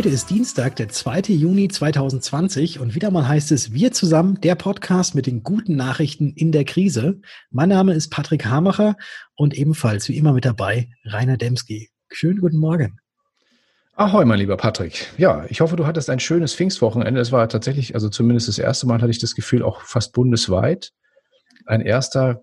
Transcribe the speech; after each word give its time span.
Heute 0.00 0.08
ist 0.08 0.30
Dienstag, 0.30 0.76
der 0.76 0.88
2. 0.88 1.34
Juni 1.34 1.68
2020 1.68 2.80
und 2.80 2.94
wieder 2.94 3.10
mal 3.10 3.28
heißt 3.28 3.52
es 3.52 3.74
Wir 3.74 3.92
zusammen, 3.92 4.40
der 4.40 4.54
Podcast 4.54 5.14
mit 5.14 5.26
den 5.26 5.42
guten 5.42 5.76
Nachrichten 5.76 6.32
in 6.32 6.52
der 6.52 6.64
Krise. 6.64 7.20
Mein 7.50 7.68
Name 7.68 7.92
ist 7.92 8.08
Patrick 8.08 8.46
Hamacher 8.46 8.96
und 9.36 9.52
ebenfalls 9.52 10.08
wie 10.08 10.16
immer 10.16 10.32
mit 10.32 10.46
dabei 10.46 10.88
Rainer 11.04 11.36
Demski. 11.36 11.90
Schönen 12.10 12.40
guten 12.40 12.56
Morgen. 12.56 12.98
Ahoi, 13.92 14.24
mein 14.24 14.38
lieber 14.38 14.56
Patrick. 14.56 15.08
Ja, 15.18 15.44
ich 15.50 15.60
hoffe, 15.60 15.76
du 15.76 15.86
hattest 15.86 16.08
ein 16.08 16.18
schönes 16.18 16.54
Pfingstwochenende. 16.54 17.20
Es 17.20 17.30
war 17.30 17.46
tatsächlich, 17.50 17.94
also 17.94 18.08
zumindest 18.08 18.48
das 18.48 18.58
erste 18.58 18.86
Mal 18.86 19.02
hatte 19.02 19.10
ich 19.10 19.18
das 19.20 19.34
Gefühl, 19.34 19.62
auch 19.62 19.82
fast 19.82 20.14
bundesweit. 20.14 20.92
Ein 21.66 21.82
erster 21.82 22.42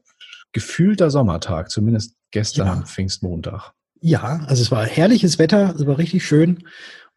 gefühlter 0.52 1.10
Sommertag, 1.10 1.72
zumindest 1.72 2.14
gestern 2.30 2.68
ja. 2.68 2.86
Pfingstmontag. 2.86 3.74
Ja, 4.00 4.46
also 4.48 4.62
es 4.62 4.70
war 4.70 4.86
herrliches 4.86 5.40
Wetter, 5.40 5.74
es 5.76 5.88
war 5.88 5.98
richtig 5.98 6.24
schön. 6.24 6.60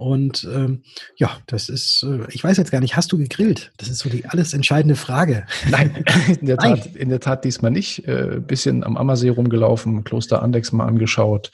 Und 0.00 0.48
ähm, 0.50 0.82
ja, 1.16 1.30
das 1.46 1.68
ist, 1.68 2.02
äh, 2.08 2.26
ich 2.30 2.42
weiß 2.42 2.56
jetzt 2.56 2.70
gar 2.70 2.80
nicht, 2.80 2.96
hast 2.96 3.12
du 3.12 3.18
gegrillt? 3.18 3.70
Das 3.76 3.90
ist 3.90 3.98
so 3.98 4.08
die 4.08 4.24
alles 4.24 4.54
entscheidende 4.54 4.96
Frage. 4.96 5.44
Nein, 5.68 6.04
in 6.40 6.46
der 6.46 6.56
Tat, 6.56 6.96
in 6.96 7.10
der 7.10 7.20
Tat 7.20 7.44
diesmal 7.44 7.70
nicht. 7.70 8.08
Äh, 8.08 8.40
bisschen 8.40 8.82
am 8.82 8.96
Ammersee 8.96 9.28
rumgelaufen, 9.28 10.02
Kloster 10.02 10.42
Andex 10.42 10.72
mal 10.72 10.86
angeschaut, 10.86 11.52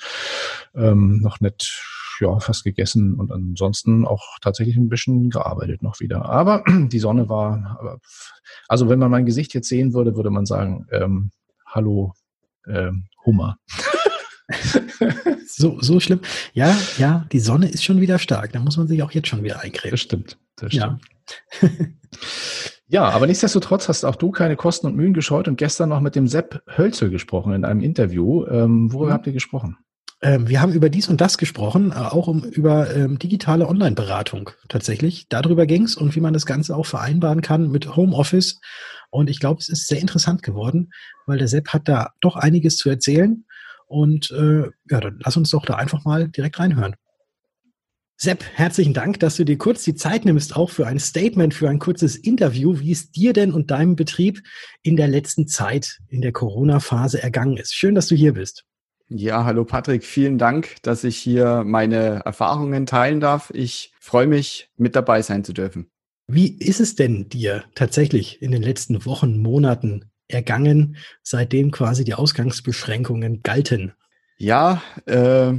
ähm, 0.77 1.19
noch 1.23 1.41
nicht, 1.41 1.83
ja, 2.21 2.39
fast 2.39 2.63
gegessen 2.63 3.15
und 3.15 3.33
ansonsten 3.33 4.07
auch 4.07 4.39
tatsächlich 4.41 4.77
ein 4.77 4.89
bisschen 4.89 5.29
gearbeitet 5.29 5.83
noch 5.83 5.99
wieder. 5.99 6.27
Aber 6.27 6.63
die 6.69 7.01
Sonne 7.01 7.29
war, 7.29 7.99
also 8.69 8.89
wenn 8.89 9.01
man 9.01 9.11
mein 9.11 9.27
Gesicht 9.27 9.55
jetzt 9.55 9.69
sehen 9.69 9.93
würde, 9.93 10.15
würde 10.15 10.31
man 10.31 10.47
sagen, 10.47 10.87
ähm, 10.93 11.33
hallo 11.67 12.13
ähm, 12.69 13.09
Hummer. 13.25 13.59
so, 15.47 15.81
so 15.81 16.01
schlimm. 16.01 16.21
Ja, 16.53 16.77
ja, 16.99 17.27
die 17.33 17.41
Sonne 17.41 17.69
ist 17.69 17.85
schon 17.85 18.01
wieder 18.01 18.19
stark. 18.19 18.53
Da 18.53 18.61
muss 18.61 18.77
man 18.77 18.87
sich 18.87 19.03
auch 19.03 19.13
jetzt 19.13 19.29
schon 19.29 19.43
wieder 19.43 19.61
eincremen. 19.61 19.93
Das 19.93 20.01
stimmt. 20.01 20.39
Das 20.57 20.73
stimmt. 20.73 21.03
Ja. 21.61 21.69
ja, 22.89 23.05
aber 23.05 23.27
nichtsdestotrotz 23.27 23.89
hast 23.89 24.05
auch 24.05 24.17
du 24.17 24.31
keine 24.31 24.57
Kosten 24.57 24.87
und 24.87 24.97
Mühen 24.97 25.15
gescheut 25.15 25.49
und 25.49 25.57
gestern 25.57 25.89
noch 25.89 26.01
mit 26.01 26.15
dem 26.15 26.27
Sepp 26.27 26.63
Hölzel 26.77 27.11
gesprochen 27.11 27.53
in 27.53 27.65
einem 27.65 27.81
Interview. 27.81 28.47
Ähm, 28.47 28.93
worüber 28.93 29.11
mhm. 29.11 29.15
habt 29.15 29.27
ihr 29.27 29.33
gesprochen? 29.33 29.77
Ähm, 30.23 30.49
wir 30.49 30.63
haben 30.63 30.73
über 30.73 30.89
dies 30.89 31.09
und 31.09 31.21
das 31.21 31.37
gesprochen, 31.37 31.93
äh, 31.93 31.97
auch 31.97 32.27
um, 32.27 32.43
über 32.43 32.95
ähm, 32.95 33.19
digitale 33.19 33.69
Online-Beratung 33.69 34.51
tatsächlich. 34.69 35.29
Darüber 35.29 35.67
ging 35.67 35.83
es 35.83 35.95
und 35.95 36.17
wie 36.17 36.21
man 36.21 36.33
das 36.33 36.47
Ganze 36.47 36.75
auch 36.75 36.87
vereinbaren 36.87 37.43
kann 37.43 37.71
mit 37.71 37.97
Homeoffice. 37.97 38.61
Und 39.11 39.29
ich 39.29 39.41
glaube, 39.41 39.61
es 39.61 39.69
ist 39.69 39.89
sehr 39.89 40.01
interessant 40.01 40.43
geworden, 40.43 40.91
weil 41.27 41.39
der 41.39 41.49
Sepp 41.49 41.69
hat 41.69 41.89
da 41.89 42.11
doch 42.21 42.37
einiges 42.37 42.77
zu 42.77 42.89
erzählen. 42.89 43.45
Und 43.87 44.31
äh, 44.33 44.71
ja, 44.91 45.01
dann 45.01 45.21
lass 45.25 45.37
uns 45.37 45.51
doch 45.51 45.65
da 45.65 45.75
einfach 45.75 46.05
mal 46.05 46.29
direkt 46.29 46.59
reinhören. 46.59 46.97
Sepp, 48.19 48.45
herzlichen 48.55 48.95
Dank, 48.95 49.21
dass 49.21 49.37
du 49.37 49.45
dir 49.45 49.59
kurz 49.59 49.85
die 49.85 49.95
Zeit 49.95 50.25
nimmst, 50.25 50.57
auch 50.57 50.71
für 50.71 50.87
ein 50.87 50.99
Statement, 50.99 51.53
für 51.53 51.69
ein 51.69 51.79
kurzes 51.79 52.17
Interview, 52.17 52.79
wie 52.81 52.91
es 52.91 53.11
dir 53.11 53.35
denn 53.35 53.53
und 53.53 53.71
deinem 53.71 53.95
Betrieb 53.95 54.43
in 54.83 54.97
der 54.97 55.07
letzten 55.07 55.47
Zeit, 55.47 55.99
in 56.09 56.23
der 56.23 56.33
Corona-Phase 56.33 57.23
ergangen 57.23 57.59
ist. 57.59 57.75
Schön, 57.75 57.95
dass 57.95 58.09
du 58.09 58.15
hier 58.15 58.33
bist. 58.33 58.65
Ja, 59.09 59.45
hallo 59.45 59.65
Patrick, 59.67 60.03
vielen 60.03 60.39
Dank, 60.39 60.77
dass 60.83 61.05
ich 61.05 61.19
hier 61.19 61.63
meine 61.65 62.23
Erfahrungen 62.25 62.87
teilen 62.87 63.21
darf. 63.21 63.53
Ich 63.55 63.93
freue 64.01 64.27
mich, 64.27 64.71
mit 64.79 64.97
dabei 64.97 65.21
sein 65.21 65.45
zu 65.45 65.53
dürfen. 65.53 65.91
Wie 66.27 66.57
ist 66.59 66.81
es 66.81 66.97
denn 66.97 67.29
dir 67.29 67.65
tatsächlich 67.75 68.41
in 68.43 68.51
den 68.51 68.63
letzten 68.63 69.05
Wochen, 69.05 69.37
Monaten 69.37 70.11
ergangen, 70.29 70.97
seitdem 71.23 71.71
quasi 71.71 72.05
die 72.05 72.15
Ausgangsbeschränkungen 72.15 73.43
galten? 73.43 73.93
Ja, 74.39 74.83
äh, 75.07 75.55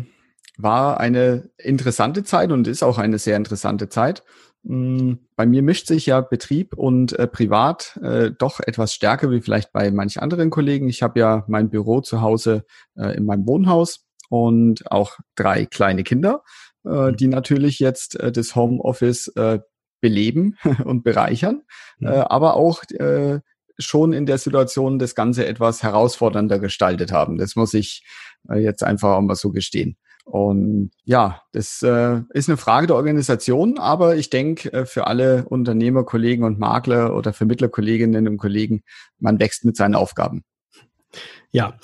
war 0.58 1.00
eine 1.00 1.50
interessante 1.58 2.24
Zeit 2.24 2.52
und 2.52 2.68
ist 2.68 2.84
auch 2.84 2.98
eine 2.98 3.20
sehr 3.20 3.38
interessante 3.38 3.90
Zeit. 3.90 4.24
Hm, 4.66 5.20
bei 5.36 5.46
mir 5.46 5.62
mischt 5.62 5.88
sich 5.88 6.08
ja 6.08 6.22
Betrieb 6.22 6.74
und 6.76 7.18
äh, 7.18 7.28
Privat 7.28 7.98
äh, 8.04 8.32
doch 8.38 8.60
etwas 8.60 8.94
stärker 8.94 9.32
wie 9.32 9.42
vielleicht 9.42 9.72
bei 9.72 9.92
manch 9.92 10.22
anderen 10.22 10.50
Kollegen. 10.50 10.90
Ich 10.90 11.04
habe 11.04 11.20
ja 11.20 11.46
mein 11.48 11.70
Büro 11.70 12.02
zu 12.02 12.22
Hause 12.22 12.66
äh, 12.96 13.16
in 13.16 13.26
meinem 13.26 13.48
Wohnhaus 13.48 14.06
und 14.30 14.92
auch 14.92 15.18
drei 15.36 15.66
kleine 15.66 16.04
Kinder, 16.04 16.44
äh, 16.86 17.12
mhm. 17.12 17.18
die 17.18 17.28
natürlich 17.28 17.80
jetzt 17.80 18.20
äh, 18.20 18.32
das 18.32 18.56
Homeoffice 18.56 19.30
äh, 19.36 19.60
beleben 20.02 20.58
und 20.84 21.04
bereichern, 21.04 21.64
mhm. 22.00 22.08
äh, 22.08 22.12
aber 22.12 22.56
auch 22.56 22.84
äh, 22.92 23.40
schon 23.78 24.14
in 24.14 24.26
der 24.26 24.38
Situation 24.38 25.00
das 25.00 25.16
Ganze 25.16 25.46
etwas 25.46 25.84
herausfordernder 25.84 26.60
gestaltet 26.60 27.12
haben. 27.12 27.38
Das 27.38 27.56
muss 27.56 27.74
ich 27.74 28.04
äh, 28.50 28.60
jetzt 28.60 28.84
einfach 28.84 29.16
auch 29.16 29.22
mal 29.22 29.36
so 29.36 29.52
gestehen. 29.52 29.98
Und 30.26 30.92
ja, 31.06 31.42
das 31.54 31.82
äh, 31.84 32.22
ist 32.32 32.50
eine 32.50 32.58
Frage 32.58 32.88
der 32.88 32.98
Organisation, 32.98 33.80
aber 33.80 34.18
ich 34.18 34.30
denke, 34.30 34.74
äh, 34.74 34.86
für 34.86 35.08
alle 35.08 35.46
Unternehmer, 35.46 36.04
Kollegen 36.04 36.44
und 36.44 36.60
Makler 36.60 37.16
oder 37.16 37.32
Vermittlerkolleginnen 37.32 38.28
und 38.28 38.38
Kollegen, 38.38 38.84
man 39.20 39.40
wächst 39.40 39.64
mit 39.64 39.78
seinen 39.78 39.96
Aufgaben. 39.96 40.44
Ja, 41.52 41.78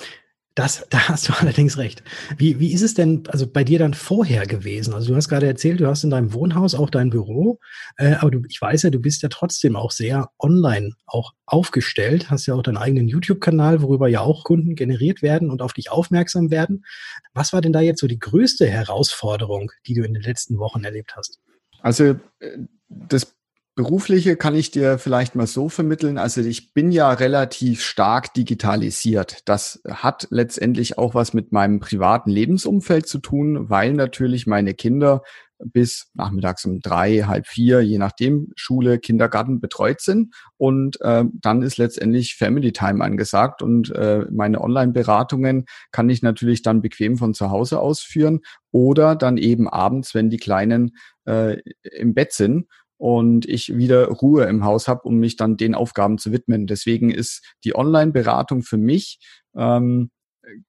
das, 0.54 0.86
da 0.90 1.08
hast 1.08 1.28
du 1.28 1.32
allerdings 1.32 1.78
recht. 1.78 2.02
Wie, 2.36 2.58
wie 2.60 2.72
ist 2.72 2.82
es 2.82 2.94
denn 2.94 3.24
also 3.28 3.46
bei 3.46 3.64
dir 3.64 3.78
dann 3.78 3.94
vorher 3.94 4.46
gewesen? 4.46 4.94
Also 4.94 5.08
du 5.08 5.16
hast 5.16 5.28
gerade 5.28 5.46
erzählt, 5.46 5.80
du 5.80 5.86
hast 5.86 6.04
in 6.04 6.10
deinem 6.10 6.32
Wohnhaus 6.32 6.74
auch 6.74 6.90
dein 6.90 7.10
Büro, 7.10 7.58
äh, 7.96 8.14
aber 8.14 8.30
du, 8.30 8.42
ich 8.48 8.60
weiß 8.60 8.82
ja, 8.82 8.90
du 8.90 9.00
bist 9.00 9.22
ja 9.22 9.28
trotzdem 9.28 9.76
auch 9.76 9.90
sehr 9.90 10.30
online 10.38 10.92
auch 11.06 11.32
aufgestellt, 11.46 12.30
hast 12.30 12.46
ja 12.46 12.54
auch 12.54 12.62
deinen 12.62 12.76
eigenen 12.76 13.08
YouTube-Kanal, 13.08 13.82
worüber 13.82 14.08
ja 14.08 14.20
auch 14.20 14.44
Kunden 14.44 14.74
generiert 14.74 15.22
werden 15.22 15.50
und 15.50 15.62
auf 15.62 15.72
dich 15.72 15.90
aufmerksam 15.90 16.50
werden. 16.50 16.84
Was 17.32 17.52
war 17.52 17.60
denn 17.60 17.72
da 17.72 17.80
jetzt 17.80 18.00
so 18.00 18.06
die 18.06 18.18
größte 18.18 18.66
Herausforderung, 18.66 19.70
die 19.86 19.94
du 19.94 20.04
in 20.04 20.14
den 20.14 20.22
letzten 20.22 20.58
Wochen 20.58 20.84
erlebt 20.84 21.16
hast? 21.16 21.40
Also 21.80 22.16
äh, 22.38 22.58
das 22.88 23.33
Berufliche 23.76 24.36
kann 24.36 24.54
ich 24.54 24.70
dir 24.70 24.98
vielleicht 24.98 25.34
mal 25.34 25.48
so 25.48 25.68
vermitteln. 25.68 26.16
Also 26.16 26.40
ich 26.42 26.72
bin 26.74 26.92
ja 26.92 27.10
relativ 27.10 27.82
stark 27.82 28.32
digitalisiert. 28.32 29.38
Das 29.46 29.82
hat 29.88 30.28
letztendlich 30.30 30.96
auch 30.96 31.16
was 31.16 31.34
mit 31.34 31.50
meinem 31.50 31.80
privaten 31.80 32.30
Lebensumfeld 32.30 33.08
zu 33.08 33.18
tun, 33.18 33.68
weil 33.70 33.94
natürlich 33.94 34.46
meine 34.46 34.74
Kinder 34.74 35.22
bis 35.58 36.10
nachmittags 36.14 36.64
um 36.64 36.80
drei, 36.80 37.22
halb 37.22 37.46
vier, 37.48 37.80
je 37.80 37.98
nachdem, 37.98 38.52
Schule, 38.54 38.98
Kindergarten 38.98 39.60
betreut 39.60 40.00
sind. 40.00 40.34
Und 40.56 41.00
äh, 41.00 41.24
dann 41.32 41.62
ist 41.62 41.76
letztendlich 41.76 42.36
Family 42.36 42.72
Time 42.72 43.02
angesagt. 43.02 43.60
Und 43.60 43.90
äh, 43.90 44.26
meine 44.30 44.60
Online-Beratungen 44.60 45.64
kann 45.90 46.08
ich 46.10 46.22
natürlich 46.22 46.62
dann 46.62 46.80
bequem 46.80 47.16
von 47.16 47.34
zu 47.34 47.50
Hause 47.50 47.80
ausführen 47.80 48.40
oder 48.70 49.16
dann 49.16 49.36
eben 49.36 49.68
abends, 49.68 50.14
wenn 50.14 50.30
die 50.30 50.36
Kleinen 50.36 50.96
äh, 51.24 51.58
im 51.82 52.14
Bett 52.14 52.32
sind 52.32 52.66
und 53.04 53.46
ich 53.46 53.76
wieder 53.76 54.08
Ruhe 54.08 54.44
im 54.44 54.64
Haus 54.64 54.88
habe, 54.88 55.02
um 55.02 55.16
mich 55.16 55.36
dann 55.36 55.58
den 55.58 55.74
Aufgaben 55.74 56.16
zu 56.16 56.32
widmen. 56.32 56.66
Deswegen 56.66 57.10
ist 57.10 57.44
die 57.62 57.76
Online-Beratung 57.76 58.62
für 58.62 58.78
mich 58.78 59.18
ähm, 59.54 60.10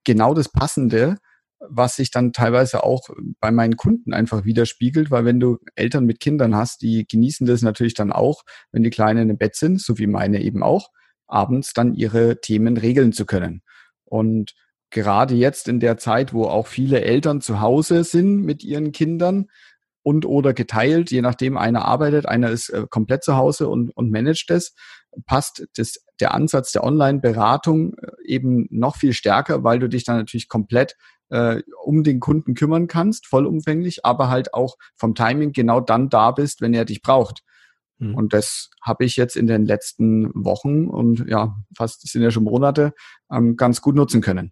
genau 0.03 0.34
das 0.34 0.50
Passende, 0.50 1.16
was 1.59 1.96
sich 1.96 2.12
dann 2.12 2.34
teilweise 2.34 2.84
auch 2.84 3.07
bei 3.40 3.51
meinen 3.51 3.78
Kunden 3.78 4.13
einfach 4.13 4.44
widerspiegelt, 4.44 5.12
weil 5.12 5.23
wenn 5.23 5.40
du 5.40 5.59
Eltern 5.75 6.03
mit 6.03 6.19
Kindern 6.19 6.56
hast, 6.56 6.81
die 6.81 7.07
genießen 7.07 7.47
das 7.47 7.62
natürlich 7.62 7.94
dann 7.94 8.12
auch, 8.12 8.44
wenn 8.73 8.84
die 8.84 8.90
Kleinen 8.90 9.29
im 9.29 9.38
Bett 9.38 9.56
sind, 9.56 9.79
so 9.79 9.97
wie 9.97 10.07
meine 10.07 10.41
eben 10.41 10.62
auch, 10.62 10.90
abends 11.28 11.72
dann 11.72 11.94
ihre 11.94 12.41
Themen 12.41 12.75
regeln 12.75 13.13
zu 13.13 13.25
können. 13.25 13.62
Und 14.03 14.56
gerade 14.90 15.35
jetzt 15.35 15.69
in 15.69 15.79
der 15.79 15.96
Zeit, 15.96 16.34
wo 16.34 16.47
auch 16.47 16.67
viele 16.67 17.00
Eltern 17.00 17.40
zu 17.40 17.62
Hause 17.62 18.03
sind 18.03 18.41
mit 18.41 18.61
ihren 18.61 18.91
Kindern, 18.91 19.47
und 20.05 20.28
oder 20.28 20.53
geteilt, 20.53 21.09
je 21.09 21.22
nachdem 21.22 21.57
einer 21.57 21.84
arbeitet, 21.84 22.28
einer 22.28 22.52
ist 22.52 22.69
äh, 22.69 22.85
komplett 22.87 23.23
zu 23.23 23.35
Hause 23.37 23.67
und, 23.67 23.90
und 23.97 24.11
managt 24.11 24.52
das, 24.52 24.75
passt 25.25 25.66
das, 25.78 25.96
der 26.19 26.35
Ansatz 26.35 26.72
der 26.72 26.84
Online-Beratung 26.84 27.96
äh, 27.96 28.11
eben 28.23 28.67
noch 28.69 28.97
viel 28.97 29.13
stärker, 29.13 29.63
weil 29.63 29.79
du 29.79 29.90
dich 29.90 30.03
dann 30.03 30.17
natürlich 30.17 30.47
komplett 30.47 30.96
äh, 31.29 31.63
um 31.84 32.03
den 32.03 32.19
Kunden 32.19 32.53
kümmern 32.53 32.85
kannst, 32.85 33.25
vollumfänglich, 33.25 34.05
aber 34.05 34.29
halt 34.29 34.53
auch 34.53 34.75
vom 34.96 35.16
Timing 35.16 35.53
genau 35.53 35.81
dann 35.81 36.09
da 36.09 36.29
bist, 36.29 36.61
wenn 36.61 36.75
er 36.75 36.85
dich 36.85 37.01
braucht. 37.01 37.41
Mhm. 37.97 38.13
Und 38.13 38.34
das 38.34 38.69
habe 38.84 39.05
ich 39.05 39.16
jetzt 39.16 39.35
in 39.35 39.47
den 39.47 39.66
letzten 39.66 40.29
Wochen 40.35 40.87
und 40.87 41.25
ja, 41.28 41.55
fast 41.75 42.08
sind 42.08 42.22
ja 42.22 42.29
schon 42.29 42.43
Monate 42.43 42.93
ähm, 43.31 43.55
ganz 43.55 43.81
gut 43.81 43.96
nutzen 43.96 44.22
können. 44.22 44.51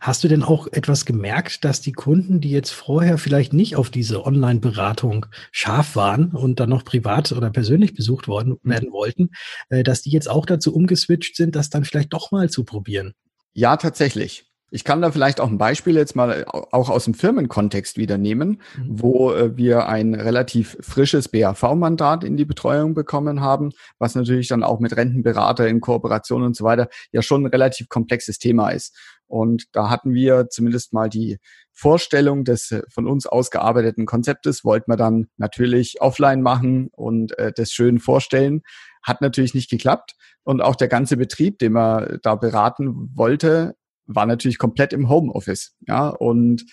Hast 0.00 0.24
du 0.24 0.28
denn 0.28 0.42
auch 0.42 0.66
etwas 0.72 1.04
gemerkt, 1.04 1.64
dass 1.64 1.80
die 1.80 1.92
Kunden, 1.92 2.40
die 2.40 2.50
jetzt 2.50 2.70
vorher 2.70 3.16
vielleicht 3.16 3.52
nicht 3.52 3.76
auf 3.76 3.90
diese 3.90 4.24
Online-Beratung 4.26 5.26
scharf 5.52 5.94
waren 5.94 6.32
und 6.32 6.58
dann 6.58 6.70
noch 6.70 6.84
privat 6.84 7.30
oder 7.30 7.50
persönlich 7.50 7.94
besucht 7.94 8.26
worden 8.26 8.58
mhm. 8.62 8.70
werden 8.70 8.92
wollten, 8.92 9.30
äh, 9.68 9.84
dass 9.84 10.02
die 10.02 10.10
jetzt 10.10 10.28
auch 10.28 10.46
dazu 10.46 10.74
umgeswitcht 10.74 11.36
sind, 11.36 11.54
das 11.54 11.70
dann 11.70 11.84
vielleicht 11.84 12.12
doch 12.12 12.32
mal 12.32 12.50
zu 12.50 12.64
probieren? 12.64 13.14
Ja, 13.52 13.76
tatsächlich. 13.76 14.50
Ich 14.72 14.84
kann 14.84 15.02
da 15.02 15.10
vielleicht 15.10 15.40
auch 15.40 15.48
ein 15.48 15.58
Beispiel 15.58 15.96
jetzt 15.96 16.14
mal 16.14 16.42
äh, 16.42 16.44
auch 16.46 16.88
aus 16.88 17.04
dem 17.04 17.14
Firmenkontext 17.14 17.96
wieder 17.96 18.18
nehmen, 18.18 18.62
mhm. 18.76 18.86
wo 18.88 19.32
äh, 19.32 19.56
wir 19.56 19.88
ein 19.88 20.14
relativ 20.14 20.76
frisches 20.80 21.28
BAV-Mandat 21.28 22.24
in 22.24 22.36
die 22.36 22.44
Betreuung 22.44 22.94
bekommen 22.94 23.40
haben, 23.40 23.70
was 23.98 24.14
natürlich 24.14 24.48
dann 24.48 24.62
auch 24.62 24.80
mit 24.80 24.96
Rentenberater 24.96 25.68
in 25.68 25.80
Kooperation 25.80 26.42
und 26.42 26.56
so 26.56 26.64
weiter 26.64 26.88
ja 27.12 27.22
schon 27.22 27.42
ein 27.42 27.50
relativ 27.50 27.88
komplexes 27.88 28.38
Thema 28.38 28.70
ist. 28.70 28.96
Und 29.30 29.64
da 29.72 29.90
hatten 29.90 30.12
wir 30.12 30.48
zumindest 30.50 30.92
mal 30.92 31.08
die 31.08 31.38
Vorstellung 31.72 32.44
des 32.44 32.70
äh, 32.72 32.82
von 32.92 33.06
uns 33.06 33.26
ausgearbeiteten 33.26 34.06
Konzeptes, 34.06 34.64
wollten 34.64 34.90
wir 34.90 34.96
dann 34.96 35.28
natürlich 35.36 36.00
offline 36.00 36.42
machen 36.42 36.88
und 36.92 37.38
äh, 37.38 37.52
das 37.54 37.70
schön 37.70 37.98
vorstellen. 38.00 38.62
Hat 39.02 39.20
natürlich 39.20 39.54
nicht 39.54 39.70
geklappt. 39.70 40.14
Und 40.42 40.60
auch 40.60 40.76
der 40.76 40.88
ganze 40.88 41.16
Betrieb, 41.16 41.58
den 41.58 41.72
man 41.72 42.18
da 42.22 42.34
beraten 42.34 43.10
wollte, 43.14 43.76
war 44.06 44.26
natürlich 44.26 44.58
komplett 44.58 44.92
im 44.92 45.08
Homeoffice. 45.08 45.76
Ja, 45.86 46.08
und 46.08 46.64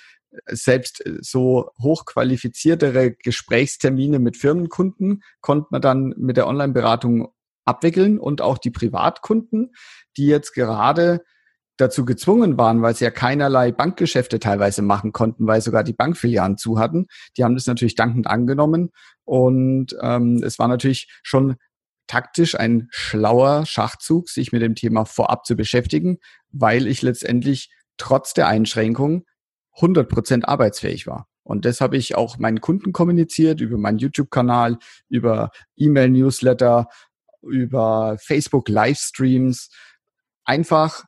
selbst 0.50 1.04
so 1.22 1.70
hochqualifiziertere 1.82 3.12
Gesprächstermine 3.12 4.20
mit 4.20 4.38
Firmenkunden 4.38 5.22
konnte 5.42 5.68
man 5.72 5.82
dann 5.82 6.14
mit 6.18 6.38
der 6.38 6.48
Online-Beratung 6.48 7.30
abwickeln 7.66 8.20
und 8.20 8.42
auch 8.42 8.58
die 8.58 8.72
Privatkunden, 8.72 9.74
die 10.16 10.28
jetzt 10.28 10.54
gerade 10.54 11.24
dazu 11.78 12.06
gezwungen 12.06 12.58
waren, 12.58 12.82
weil 12.82 12.96
sie 12.96 13.06
ja 13.06 13.12
keinerlei 13.12 13.72
Bankgeschäfte 13.72 14.40
teilweise 14.40 14.82
machen 14.82 15.14
konnten, 15.14 15.48
weil 15.48 15.62
sogar 15.62 15.84
die 15.84 15.94
Bankfilialen 15.94 16.58
zu 16.58 16.80
hatten. 16.80 17.08
Die 17.38 17.44
haben 17.44 17.56
das 17.56 17.68
natürlich 17.68 17.96
dankend 17.96 18.28
angenommen 18.28 18.90
und 19.24 19.96
ähm, 20.02 20.42
es 20.44 20.60
war 20.60 20.68
natürlich 20.68 21.08
schon 21.24 21.56
taktisch 22.08 22.58
ein 22.58 22.88
schlauer 22.90 23.66
Schachzug, 23.66 24.30
sich 24.30 24.52
mit 24.52 24.62
dem 24.62 24.76
Thema 24.76 25.06
vorab 25.06 25.46
zu 25.46 25.56
beschäftigen, 25.56 26.18
weil 26.52 26.88
ich 26.88 27.02
letztendlich 27.02 27.70
trotz 27.98 28.34
der 28.34 28.48
Einschränkung 28.48 29.26
100 29.76 30.10
Prozent 30.10 30.48
arbeitsfähig 30.48 31.06
war. 31.08 31.28
Und 31.44 31.66
das 31.66 31.80
habe 31.80 31.98
ich 31.98 32.16
auch 32.16 32.38
meinen 32.38 32.62
Kunden 32.62 32.92
kommuniziert 32.92 33.62
über 33.62 33.78
meinen 33.78 34.00
YouTube-Kanal, 34.00 34.78
über 35.08 35.52
E-Mail-Newsletter, 35.78 36.88
über 37.42 38.18
Facebook-Livestreams. 38.20 39.70
Einfach 40.44 41.06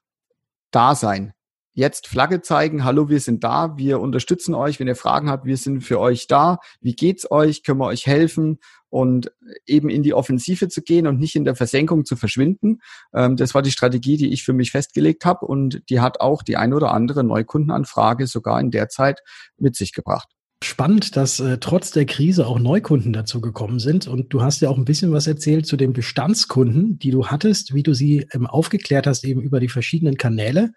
da 0.72 0.96
sein. 0.96 1.34
Jetzt 1.74 2.08
Flagge 2.08 2.42
zeigen, 2.42 2.84
hallo, 2.84 3.08
wir 3.10 3.22
sind 3.22 3.44
da, 3.44 3.78
wir 3.78 4.02
unterstützen 4.02 4.54
euch, 4.54 4.80
wenn 4.80 4.88
ihr 4.88 4.96
Fragen 4.96 5.30
habt, 5.30 5.46
wir 5.46 5.56
sind 5.56 5.82
für 5.82 6.00
euch 6.00 6.28
da. 6.28 6.58
Wie 6.82 6.94
geht's 6.94 7.32
euch? 7.32 7.64
Können 7.64 7.80
wir 7.80 7.86
euch 7.86 8.06
helfen? 8.06 8.60
Und 8.90 9.32
eben 9.66 9.90
in 9.90 10.04
die 10.04 10.14
Offensive 10.14 10.68
zu 10.68 10.82
gehen 10.82 11.08
und 11.08 11.20
nicht 11.20 11.36
in 11.36 11.46
der 11.46 11.56
Versenkung 11.56 12.06
zu 12.06 12.16
verschwinden. 12.16 12.82
Ähm, 13.14 13.38
das 13.38 13.54
war 13.54 13.62
die 13.62 13.72
Strategie, 13.72 14.18
die 14.18 14.34
ich 14.34 14.44
für 14.44 14.54
mich 14.54 14.72
festgelegt 14.72 15.26
habe 15.26 15.46
und 15.46 15.84
die 15.90 16.02
hat 16.02 16.20
auch 16.22 16.42
die 16.42 16.58
ein 16.58 16.74
oder 16.74 16.92
andere 16.92 17.24
Neukundenanfrage 17.24 18.26
sogar 18.28 18.60
in 18.60 18.72
der 18.72 18.90
Zeit 18.90 19.22
mit 19.58 19.76
sich 19.76 19.94
gebracht 19.94 20.39
spannend, 20.64 21.16
dass 21.16 21.40
äh, 21.40 21.58
trotz 21.60 21.92
der 21.92 22.06
Krise 22.06 22.46
auch 22.46 22.60
Neukunden 22.60 23.14
dazu 23.14 23.40
gekommen 23.40 23.80
sind. 23.80 24.08
Und 24.08 24.34
du 24.34 24.42
hast 24.42 24.62
ja 24.62 24.70
auch 24.70 24.78
ein 24.78 24.86
bisschen 24.86 25.12
was 25.12 25.26
erzählt 25.26 25.66
zu 25.66 25.78
den 25.78 25.94
Bestandskunden, 25.94 27.00
die 27.00 27.12
du 27.12 27.28
hattest, 27.28 27.74
wie 27.74 27.84
du 27.84 27.94
sie 27.94 28.28
ähm, 28.34 28.46
aufgeklärt 28.46 29.08
hast, 29.08 29.24
eben 29.24 29.42
über 29.42 29.60
die 29.60 29.70
verschiedenen 29.70 30.18
Kanäle. 30.18 30.72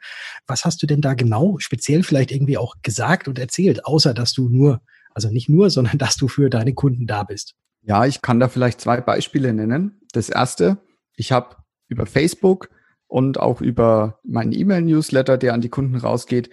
Was 0.47 0.65
hast 0.65 0.83
du 0.83 0.87
denn 0.87 1.01
da 1.01 1.15
genau 1.15 1.57
speziell 1.59 2.05
vielleicht 2.05 2.31
irgendwie 2.31 2.59
auch 2.59 2.77
gesagt 2.83 3.27
und 3.27 3.39
erzählt, 3.39 3.85
außer 3.85 4.15
dass 4.15 4.33
du 4.33 4.49
nur, 4.49 4.81
also 5.15 5.31
nicht 5.31 5.49
nur, 5.49 5.71
sondern 5.71 5.99
dass 5.99 6.17
du 6.17 6.29
für 6.29 6.49
deine 6.49 6.75
Kunden 6.75 7.07
da 7.07 7.25
bist? 7.25 7.55
Ja, 7.83 8.07
ich 8.07 8.23
kann 8.23 8.39
da 8.39 8.49
vielleicht 8.49 8.81
zwei 8.81 9.01
Beispiele 9.01 9.53
nennen. 9.53 10.01
Das 10.13 10.29
erste, 10.29 10.79
ich 11.17 11.33
habe 11.33 11.57
über 11.89 12.07
Facebook 12.07 12.71
und 13.09 13.41
auch 13.41 13.61
über 13.61 14.21
meinen 14.25 14.53
E-Mail-Newsletter, 14.53 15.37
der 15.37 15.53
an 15.53 15.61
die 15.61 15.69
Kunden 15.69 15.97
rausgeht, 15.97 16.51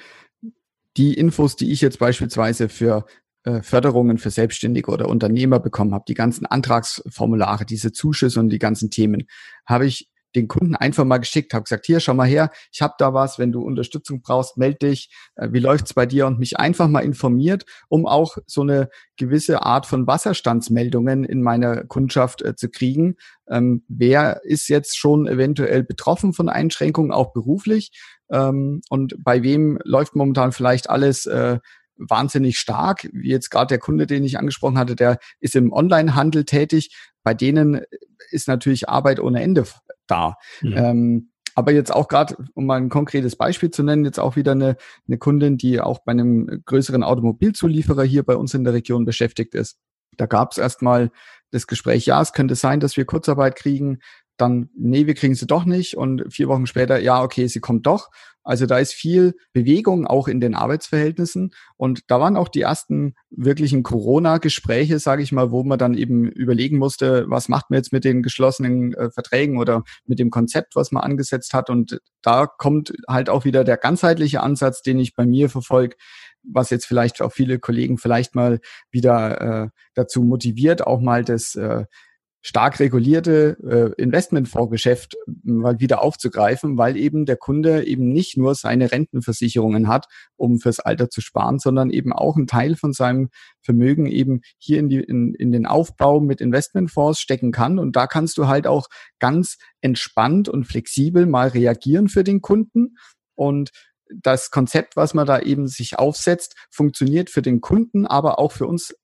die 0.97 1.13
Infos, 1.13 1.56
die 1.56 1.71
ich 1.71 1.81
jetzt 1.81 2.00
beispielsweise 2.00 2.69
für 2.69 3.06
äh, 3.44 3.62
Förderungen 3.62 4.18
für 4.18 4.31
Selbstständige 4.31 4.91
oder 4.91 5.07
Unternehmer 5.07 5.59
bekommen 5.59 5.94
habe, 5.94 6.03
die 6.07 6.13
ganzen 6.13 6.45
Antragsformulare, 6.45 7.65
diese 7.65 7.91
Zuschüsse 7.91 8.39
und 8.39 8.50
die 8.50 8.59
ganzen 8.59 8.89
Themen, 8.89 9.27
habe 9.65 9.86
ich 9.86 10.09
den 10.36 10.47
Kunden 10.47 10.75
einfach 10.75 11.06
mal 11.06 11.18
geschickt, 11.18 11.53
habe 11.53 11.63
gesagt, 11.63 11.86
hier, 11.86 12.00
schau 12.00 12.13
mal 12.13 12.27
her, 12.27 12.51
ich 12.71 12.81
habe 12.81 12.94
da 12.97 13.13
was, 13.13 13.39
wenn 13.39 13.51
du 13.51 13.62
Unterstützung 13.62 14.21
brauchst, 14.21 14.57
meld 14.57 14.81
dich, 14.81 15.09
äh, 15.36 15.50
wie 15.51 15.59
läuft's 15.59 15.94
bei 15.94 16.06
dir 16.06 16.27
und 16.27 16.39
mich 16.39 16.59
einfach 16.59 16.88
mal 16.88 17.00
informiert, 17.00 17.65
um 17.88 18.06
auch 18.06 18.38
so 18.45 18.62
eine 18.62 18.89
gewisse 19.18 19.63
Art 19.63 19.85
von 19.85 20.06
Wasserstandsmeldungen 20.06 21.24
in 21.24 21.42
meiner 21.42 21.85
Kundschaft 21.85 22.42
äh, 22.42 22.56
zu 22.56 22.69
kriegen. 22.69 23.15
Ähm, 23.50 23.83
wer 23.88 24.42
ist 24.44 24.68
jetzt 24.68 24.97
schon 24.97 25.27
eventuell 25.27 25.83
betroffen 25.83 26.33
von 26.33 26.50
Einschränkungen, 26.50 27.12
auch 27.12 27.33
beruflich? 27.33 27.92
Ähm, 28.31 28.81
und 28.90 29.24
bei 29.24 29.44
wem 29.44 29.80
läuft 29.84 30.16
momentan 30.16 30.52
vielleicht 30.52 30.90
alles 30.90 31.26
äh, 31.26 31.60
wahnsinnig 31.98 32.58
stark. 32.58 33.10
Wie 33.12 33.30
jetzt 33.30 33.50
gerade 33.50 33.68
der 33.68 33.80
Kunde, 33.80 34.08
den 34.08 34.24
ich 34.24 34.40
angesprochen 34.40 34.78
hatte, 34.78 34.96
der 34.96 35.20
ist 35.40 35.56
im 35.56 35.72
Onlinehandel 35.72 36.46
tätig. 36.46 36.96
Bei 37.24 37.34
denen 37.34 37.81
ist 38.31 38.48
natürlich 38.48 38.90
Arbeit 38.90 39.20
ohne 39.20 39.42
Ende 39.42 39.66
da. 40.08 40.36
Mhm. 40.62 40.74
Ähm, 40.76 41.31
aber 41.56 41.74
jetzt 41.74 41.94
auch 41.94 42.08
gerade, 42.08 42.38
um 42.54 42.66
mal 42.66 42.78
ein 42.78 42.90
konkretes 42.90 43.36
Beispiel 43.36 43.70
zu 43.70 43.84
nennen, 43.84 44.06
jetzt 44.06 44.20
auch 44.20 44.38
wieder 44.38 44.54
eine, 44.54 44.78
eine 45.08 45.18
Kundin, 45.18 45.58
die 45.58 45.81
auch 45.81 46.00
bei 46.06 46.14
einem 46.14 46.62
größeren 46.66 47.04
Automobilzulieferer 47.04 48.04
hier 48.04 48.24
bei 48.24 48.38
uns 48.38 48.54
in 48.54 48.64
der 48.64 48.74
Region 48.74 49.04
beschäftigt 49.04 49.56
ist. 49.56 49.78
Da 50.16 50.26
gab 50.26 50.52
es 50.52 50.58
erstmal 50.58 51.12
das 51.52 51.68
Gespräch, 51.68 52.06
ja, 52.06 52.22
es 52.22 52.34
könnte 52.34 52.56
sein, 52.56 52.80
dass 52.80 52.96
wir 52.96 53.06
Kurzarbeit 53.06 53.56
kriegen 53.56 54.00
dann, 54.39 54.69
nee, 54.75 55.06
wir 55.06 55.15
kriegen 55.15 55.36
sie 55.36 55.47
doch 55.47 55.65
nicht. 55.65 55.95
Und 55.97 56.24
vier 56.33 56.47
Wochen 56.47 56.65
später, 56.65 57.00
ja, 57.00 57.21
okay, 57.21 57.47
sie 57.47 57.59
kommt 57.59 57.86
doch. 57.86 58.09
Also 58.41 58.65
da 58.65 58.80
ist 58.80 58.94
viel 58.94 59.36
Bewegung 59.53 60.07
auch 60.07 60.27
in 60.27 60.39
den 60.39 60.56
Arbeitsverhältnissen. 60.56 61.51
Und 61.75 62.09
da 62.09 62.19
waren 62.19 62.38
auch 62.38 62.47
die 62.47 62.62
ersten 62.62 63.15
wirklichen 63.30 63.83
Corona-Gespräche, 63.83 64.97
sage 65.00 65.21
ich 65.24 65.31
mal, 65.31 65.51
wo 65.51 65.63
man 65.63 65.77
dann 65.77 65.94
eben 65.94 66.25
überlegen 66.25 66.77
musste, 66.77 67.25
was 67.27 67.50
macht 67.50 67.69
man 67.69 67.77
jetzt 67.77 67.91
mit 67.91 68.06
den 68.06 68.24
geschlossenen 68.24 68.94
äh, 68.94 69.12
Verträgen 69.12 69.59
oder 69.59 69.83
mit 70.06 70.19
dem 70.19 70.30
Konzept, 70.30 70.75
was 70.75 70.92
man 70.92 71.03
angesetzt 71.03 71.53
hat. 71.53 71.69
Und 71.69 72.00
da 72.21 72.47
kommt 72.47 72.94
halt 73.07 73.30
auch 73.30 73.44
wieder 73.44 73.63
der 73.65 73.77
ganzheitliche 73.77 74.42
Ansatz, 74.42 74.81
den 74.81 75.00
ich 75.00 75.15
bei 75.15 75.25
mir 75.25 75.50
verfolge, 75.50 75.97
was 76.42 76.69
jetzt 76.69 76.85
vielleicht 76.85 77.21
auch 77.21 77.33
viele 77.33 77.59
Kollegen 77.59 77.97
vielleicht 77.97 78.35
mal 78.35 78.62
wieder 78.89 79.42
äh, 79.65 79.69
dazu 79.95 80.24
motiviert, 80.24 80.88
auch 80.88 81.01
mal 81.01 81.25
das 81.25 81.56
äh, 81.56 81.85
stark 82.41 82.80
regulierte 82.80 83.57
äh, 83.97 84.01
Investmentfondsgeschäft 84.01 85.18
mal 85.44 85.80
wieder 85.80 86.01
aufzugreifen, 86.01 86.77
weil 86.77 86.95
eben 86.95 87.25
der 87.25 87.36
Kunde 87.36 87.86
eben 87.86 88.09
nicht 88.09 88.38
nur 88.38 88.56
seine 88.56 88.91
Rentenversicherungen 88.91 89.88
hat, 89.88 90.06
um 90.38 90.59
fürs 90.59 90.80
Alter 90.80 91.09
zu 91.09 91.21
sparen, 91.21 91.59
sondern 91.59 91.89
eben 91.89 92.13
auch 92.13 92.38
einen 92.38 92.47
Teil 92.47 92.75
von 92.75 92.94
seinem 92.94 93.30
Vermögen 93.62 94.06
eben 94.06 94.42
hier 94.57 94.80
in, 94.80 94.90
die, 94.90 94.99
in, 94.99 95.33
in 95.35 95.52
den 95.52 95.66
Aufbau 95.66 96.21
mit 96.21 96.40
Investmentfonds 96.40 97.19
stecken 97.19 97.52
kann. 97.52 97.78
Und 97.78 97.95
da 97.95 98.07
kannst 98.07 98.37
du 98.37 98.47
halt 98.47 98.68
auch 98.68 98.87
ganz 99.19 99.57
entspannt 99.81 100.47
und 100.47 100.66
flexibel 100.66 101.25
mal 101.25 101.49
reagieren 101.49 102.07
für 102.07 102.23
den 102.23 102.42
Kunden. 102.42 102.95
Und 103.35 103.71
das 104.09 104.49
Konzept, 104.49 104.95
was 104.95 105.14
man 105.14 105.28
da 105.28 105.40
eben 105.40 105.68
sich 105.68 105.99
aufsetzt, 105.99 106.56
funktioniert 106.71 107.30
für 107.30 107.42
den 107.42 107.61
Kunden, 107.61 108.07
aber 108.07 108.40
auch 108.40 108.54
für 108.54 108.66
uns 108.66 108.95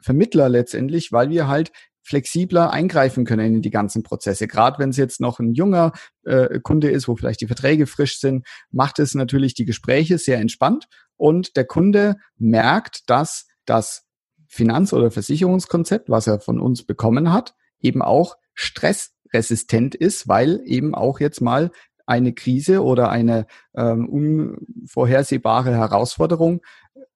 Vermittler 0.00 0.48
letztendlich, 0.48 1.12
weil 1.12 1.30
wir 1.30 1.48
halt 1.48 1.72
flexibler 2.08 2.72
eingreifen 2.72 3.26
können 3.26 3.56
in 3.56 3.62
die 3.62 3.70
ganzen 3.70 4.02
Prozesse. 4.02 4.48
Gerade 4.48 4.78
wenn 4.78 4.88
es 4.88 4.96
jetzt 4.96 5.20
noch 5.20 5.40
ein 5.40 5.52
junger 5.52 5.92
äh, 6.24 6.58
Kunde 6.60 6.90
ist, 6.90 7.06
wo 7.06 7.16
vielleicht 7.16 7.42
die 7.42 7.46
Verträge 7.46 7.86
frisch 7.86 8.18
sind, 8.18 8.46
macht 8.70 8.98
es 8.98 9.14
natürlich 9.14 9.52
die 9.52 9.66
Gespräche 9.66 10.16
sehr 10.16 10.38
entspannt 10.38 10.86
und 11.16 11.56
der 11.56 11.66
Kunde 11.66 12.16
merkt, 12.38 13.10
dass 13.10 13.46
das 13.66 14.06
Finanz- 14.46 14.94
oder 14.94 15.10
Versicherungskonzept, 15.10 16.08
was 16.08 16.26
er 16.26 16.40
von 16.40 16.60
uns 16.60 16.82
bekommen 16.82 17.30
hat, 17.30 17.54
eben 17.78 18.00
auch 18.00 18.36
stressresistent 18.54 19.94
ist, 19.94 20.28
weil 20.28 20.62
eben 20.64 20.94
auch 20.94 21.20
jetzt 21.20 21.42
mal 21.42 21.70
eine 22.06 22.32
Krise 22.32 22.82
oder 22.82 23.10
eine 23.10 23.46
ähm, 23.76 24.08
unvorhersehbare 24.08 25.72
Herausforderung 25.72 26.62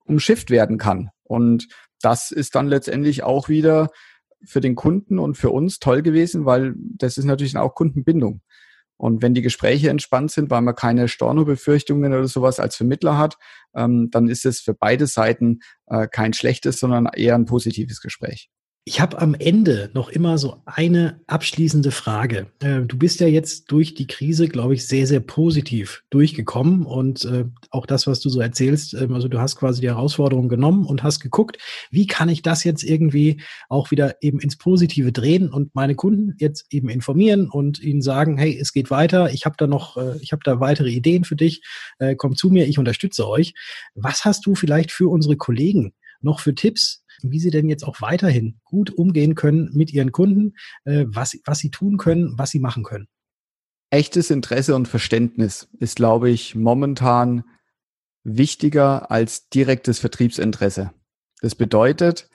umschifft 0.05 0.51
werden 0.51 0.77
kann. 0.77 1.09
Und 1.23 1.69
das 2.03 2.31
ist 2.31 2.55
dann 2.57 2.69
letztendlich 2.69 3.23
auch 3.23 3.49
wieder 3.49 3.89
für 4.45 4.61
den 4.61 4.75
Kunden 4.75 5.19
und 5.19 5.37
für 5.37 5.51
uns 5.51 5.79
toll 5.79 6.03
gewesen, 6.03 6.45
weil 6.45 6.75
das 6.77 7.19
ist 7.19 7.25
natürlich 7.25 7.57
auch 7.57 7.75
Kundenbindung. 7.75 8.43
Und 8.97 9.21
wenn 9.21 9.35
die 9.35 9.43
Gespräche 9.43 9.91
entspannt 9.91 10.31
sind, 10.31 10.49
weil 10.51 10.61
man 10.63 10.77
keine 10.77 11.09
Storno-Befürchtungen 11.09 12.13
oder 12.13 12.29
sowas 12.29 12.61
als 12.61 12.77
Vermittler 12.77 13.19
hat, 13.19 13.37
ähm, 13.75 14.11
dann 14.13 14.29
ist 14.29 14.47
es 14.47 14.61
für 14.61 14.75
beide 14.75 15.09
Seiten 15.09 15.59
äh, 15.87 16.07
kein 16.07 16.33
schlechtes, 16.33 16.79
sondern 16.79 17.07
eher 17.07 17.35
ein 17.35 17.47
positives 17.47 18.01
Gespräch. 18.01 18.49
Ich 18.85 19.01
habe 19.01 19.21
am 19.21 19.35
Ende 19.35 19.91
noch 19.95 20.09
immer 20.09 20.39
so 20.39 20.61
eine 20.67 21.21
abschließende 21.29 21.93
Frage. 21.93 22.49
Äh, 22.59 22.81
du 22.81 22.99
bist 22.99 23.21
ja 23.21 23.29
jetzt 23.29 23.71
durch 23.71 23.95
die 23.95 24.09
Krise, 24.09 24.49
glaube 24.49 24.75
ich, 24.75 24.89
sehr, 24.89 25.07
sehr 25.07 25.21
positiv 25.21 26.03
durchgekommen 26.11 26.85
und 26.85 27.25
äh, 27.25 27.45
auch 27.71 27.87
das, 27.87 28.09
was 28.09 28.19
du 28.19 28.29
so 28.29 28.41
erzählst, 28.41 28.95
äh, 28.95 29.07
also 29.13 29.29
du 29.29 29.39
hast 29.39 29.55
quasi 29.55 29.81
die 29.81 29.87
Herausforderung 29.87 30.49
genommen 30.49 30.85
und 30.85 31.05
hast 31.05 31.21
geguckt, 31.21 31.59
wie 31.93 32.09
kann 32.09 32.29
ich 32.29 32.43
das 32.43 32.65
jetzt 32.65 32.83
irgendwie 32.83 33.41
auch 33.69 33.93
wieder 33.93 34.17
eben 34.21 34.41
ins 34.41 34.59
Positive 34.59 35.13
drehen 35.13 35.49
und 35.49 35.77
meine 35.77 35.95
Kunden 35.95 36.35
jetzt 36.39 36.67
eben 36.71 36.89
informieren 36.89 37.49
und 37.49 37.81
ihnen 37.81 38.03
sagen, 38.03 38.37
hey, 38.37 38.59
es 38.61 38.73
geht 38.73 38.91
weiter, 38.91 39.33
ich 39.33 39.47
habe 39.47 39.55
da 39.59 39.69
noch, 39.69 39.97
äh, 39.97 40.17
ich 40.23 40.33
habe 40.33 40.43
da 40.45 40.59
weitere 40.59 40.91
Ideen 40.91 41.23
für 41.23 41.37
dich, 41.37 41.63
komm 42.17 42.35
zu 42.35 42.51
mir, 42.51 42.67
ich 42.67 42.81
unterstütze 42.81 43.29
euch. 43.29 43.55
Was 43.95 44.25
hast 44.25 44.45
du 44.45 44.57
vielleicht 44.57 44.91
für 44.91 45.09
unsere 45.09 45.37
Kollegen 45.37 45.93
noch 46.23 46.41
für 46.41 46.55
Tipps, 46.55 47.02
wie 47.25 47.39
sie 47.39 47.51
denn 47.51 47.69
jetzt 47.69 47.85
auch 47.85 48.01
weiterhin 48.01 48.61
gut 48.65 48.91
umgehen 48.91 49.35
können 49.35 49.71
mit 49.73 49.93
ihren 49.93 50.13
Kunden, 50.13 50.55
äh, 50.85 51.05
was, 51.07 51.39
was 51.45 51.59
sie 51.59 51.71
tun 51.71 51.97
können, 51.97 52.35
was 52.37 52.51
sie 52.51 52.61
machen 52.61 52.83
können. 52.83 53.09
echtes 53.91 54.31
Interesse 54.31 54.75
und 54.75 54.89
Verständnis 54.89 55.69
ist, 55.79 55.97
glaube 55.97 56.31
ich, 56.31 56.55
momentan 56.55 57.45
wichtiger 58.25 59.11
als 59.11 59.49
direktes 59.51 59.99
Vertriebsinteresse. 59.99 60.93
Das 61.43 61.55
bedeutet, 61.55 62.31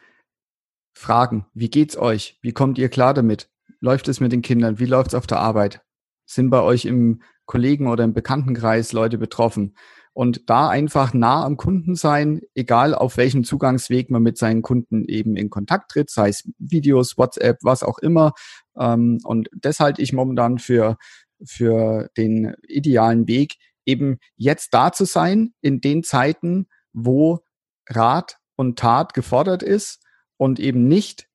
Fragen, 0.93 1.45
wie 1.53 1.69
geht's 1.69 1.97
euch? 1.97 2.37
Wie 2.41 2.51
kommt 2.51 2.77
ihr 2.77 2.89
klar 2.89 3.13
damit? 3.13 3.49
Läuft 3.79 4.07
es 4.07 4.19
mit 4.19 4.31
den 4.31 4.41
Kindern? 4.41 4.79
Wie 4.79 4.85
läuft's 4.85 5.15
auf 5.15 5.27
der 5.27 5.39
Arbeit? 5.39 5.81
Sind 6.25 6.49
bei 6.49 6.61
euch 6.61 6.85
im 6.85 7.21
Kollegen 7.45 7.87
oder 7.87 8.03
im 8.03 8.13
Bekanntenkreis 8.13 8.91
Leute 8.91 9.17
betroffen? 9.17 9.75
Und 10.17 10.49
da 10.49 10.67
einfach 10.67 11.13
nah 11.13 11.45
am 11.45 11.57
Kunden 11.57 11.93
sein, 11.93 12.41
egal 12.55 12.95
auf 12.95 13.17
welchem 13.17 13.43
Zugangsweg 13.43 14.09
man 14.09 14.23
mit 14.23 14.39
seinen 14.39 14.63
Kunden 14.63 15.05
eben 15.05 15.35
in 15.35 15.51
Kontakt 15.51 15.91
tritt, 15.91 16.09
sei 16.09 16.29
es 16.29 16.49
Videos, 16.57 17.19
WhatsApp, 17.19 17.59
was 17.61 17.83
auch 17.83 17.99
immer. 17.99 18.33
Ähm, 18.79 19.19
und 19.23 19.47
das 19.55 19.79
halte 19.79 20.01
ich 20.01 20.13
momentan 20.13 20.57
für, 20.57 20.97
für 21.45 22.09
den 22.17 22.55
idealen 22.67 23.27
Weg, 23.27 23.57
eben 23.85 24.17
jetzt 24.35 24.73
da 24.73 24.91
zu 24.91 25.05
sein 25.05 25.53
in 25.61 25.81
den 25.81 26.01
Zeiten, 26.01 26.65
wo 26.93 27.41
Rat 27.87 28.39
und 28.55 28.79
Tat 28.79 29.13
gefordert 29.13 29.61
ist 29.61 30.01
und 30.35 30.59
eben 30.59 30.87
nicht 30.87 31.27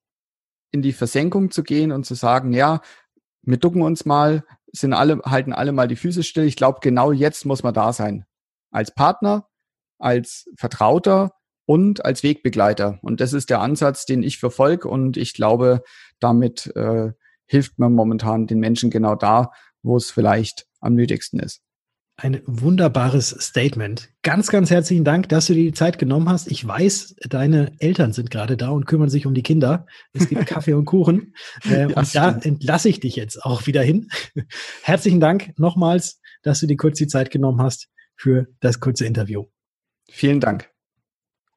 in 0.71 0.81
die 0.81 0.91
Versenkung 0.91 1.51
zu 1.51 1.63
gehen 1.63 1.93
und 1.93 2.05
zu 2.05 2.15
sagen, 2.15 2.51
ja, 2.51 2.81
wir 3.43 3.55
ducken 3.55 3.81
uns 3.81 4.03
mal, 4.03 4.43
sind 4.73 4.91
alle, 4.91 5.21
halten 5.23 5.53
alle 5.53 5.71
mal 5.71 5.87
die 5.87 5.95
Füße 5.95 6.21
still. 6.21 6.43
Ich 6.43 6.57
glaube, 6.57 6.79
genau 6.81 7.13
jetzt 7.13 7.45
muss 7.45 7.63
man 7.63 7.73
da 7.73 7.93
sein 7.93 8.25
als 8.73 8.93
Partner, 8.93 9.47
als 9.99 10.49
Vertrauter 10.57 11.31
und 11.65 12.03
als 12.03 12.23
Wegbegleiter. 12.23 12.99
Und 13.01 13.21
das 13.21 13.33
ist 13.33 13.49
der 13.49 13.61
Ansatz, 13.61 14.05
den 14.05 14.23
ich 14.23 14.37
verfolge. 14.37 14.89
Und 14.89 15.15
ich 15.15 15.33
glaube, 15.33 15.83
damit 16.19 16.75
äh, 16.75 17.11
hilft 17.45 17.79
man 17.79 17.93
momentan 17.93 18.47
den 18.47 18.59
Menschen 18.59 18.89
genau 18.89 19.15
da, 19.15 19.51
wo 19.81 19.95
es 19.95 20.11
vielleicht 20.11 20.65
am 20.81 20.95
nötigsten 20.95 21.39
ist. 21.39 21.61
Ein 22.15 22.41
wunderbares 22.45 23.29
Statement. 23.29 24.09
Ganz, 24.21 24.49
ganz 24.49 24.69
herzlichen 24.69 25.03
Dank, 25.03 25.29
dass 25.29 25.47
du 25.47 25.53
dir 25.53 25.63
die 25.63 25.73
Zeit 25.73 25.97
genommen 25.97 26.29
hast. 26.29 26.49
Ich 26.51 26.65
weiß, 26.65 27.15
deine 27.27 27.71
Eltern 27.79 28.13
sind 28.13 28.29
gerade 28.29 28.55
da 28.55 28.69
und 28.69 28.85
kümmern 28.85 29.09
sich 29.09 29.25
um 29.25 29.33
die 29.33 29.41
Kinder. 29.41 29.87
Es 30.13 30.29
gibt 30.29 30.45
Kaffee 30.45 30.73
und 30.73 30.85
Kuchen. 30.85 31.33
Äh, 31.65 31.89
ja, 31.89 31.97
und 31.97 32.15
da 32.15 32.31
entlasse 32.31 32.89
ich 32.89 32.99
dich 32.99 33.15
jetzt 33.15 33.43
auch 33.43 33.65
wieder 33.65 33.81
hin. 33.81 34.09
Herzlichen 34.83 35.19
Dank 35.19 35.57
nochmals, 35.57 36.19
dass 36.43 36.59
du 36.59 36.67
dir 36.67 36.77
kurz 36.77 36.99
die 36.99 37.07
Zeit 37.07 37.31
genommen 37.31 37.61
hast 37.61 37.89
für 38.23 38.47
das 38.61 38.79
kurze 38.79 39.05
Interview. 39.05 39.47
Vielen 40.09 40.39
Dank. 40.39 40.69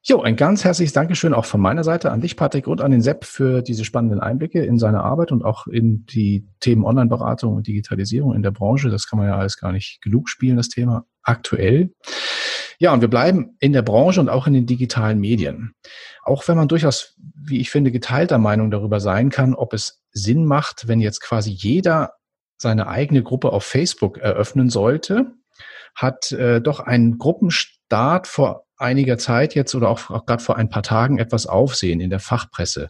Jo, 0.03 0.21
ein 0.21 0.35
ganz 0.35 0.65
herzliches 0.65 0.93
Dankeschön 0.93 1.33
auch 1.33 1.45
von 1.45 1.61
meiner 1.61 1.85
Seite 1.85 2.11
an 2.11 2.19
dich, 2.19 2.35
Patrick, 2.35 2.67
und 2.67 2.81
an 2.81 2.91
den 2.91 3.01
Sepp 3.01 3.23
für 3.23 3.61
diese 3.61 3.85
spannenden 3.85 4.19
Einblicke 4.19 4.63
in 4.63 4.77
seine 4.77 5.01
Arbeit 5.01 5.31
und 5.31 5.45
auch 5.45 5.67
in 5.67 6.05
die 6.05 6.45
Themen 6.59 6.83
Online-Beratung 6.83 7.55
und 7.55 7.67
Digitalisierung 7.67 8.33
in 8.33 8.41
der 8.41 8.51
Branche. 8.51 8.89
Das 8.89 9.07
kann 9.07 9.17
man 9.17 9.29
ja 9.29 9.37
alles 9.37 9.57
gar 9.57 9.71
nicht 9.71 10.01
genug 10.01 10.29
spielen, 10.29 10.57
das 10.57 10.67
Thema 10.67 11.05
aktuell. 11.23 11.93
Ja, 12.79 12.93
und 12.93 13.01
wir 13.01 13.09
bleiben 13.09 13.55
in 13.59 13.73
der 13.73 13.81
Branche 13.81 14.19
und 14.19 14.29
auch 14.29 14.45
in 14.45 14.53
den 14.53 14.65
digitalen 14.65 15.19
Medien. 15.19 15.73
Auch 16.23 16.47
wenn 16.49 16.57
man 16.57 16.67
durchaus, 16.67 17.15
wie 17.33 17.59
ich 17.59 17.69
finde, 17.69 17.91
geteilter 17.91 18.37
Meinung 18.37 18.71
darüber 18.71 18.99
sein 18.99 19.29
kann, 19.29 19.55
ob 19.55 19.73
es 19.73 20.03
Sinn 20.11 20.45
macht, 20.45 20.87
wenn 20.87 20.99
jetzt 20.99 21.21
quasi 21.21 21.49
jeder 21.49 22.13
seine 22.57 22.87
eigene 22.87 23.23
Gruppe 23.23 23.51
auf 23.51 23.63
Facebook 23.63 24.17
eröffnen 24.17 24.69
sollte, 24.69 25.33
hat 25.97 26.31
äh, 26.31 26.61
doch 26.61 26.79
ein 26.79 27.17
Gruppenstart 27.17 28.27
vor 28.27 28.67
einiger 28.77 29.17
Zeit 29.17 29.55
jetzt 29.55 29.73
oder 29.73 29.89
auch, 29.89 30.11
auch 30.11 30.25
gerade 30.27 30.43
vor 30.43 30.55
ein 30.55 30.69
paar 30.69 30.83
Tagen 30.83 31.17
etwas 31.17 31.47
Aufsehen 31.47 31.99
in 31.99 32.11
der 32.11 32.19
Fachpresse 32.19 32.89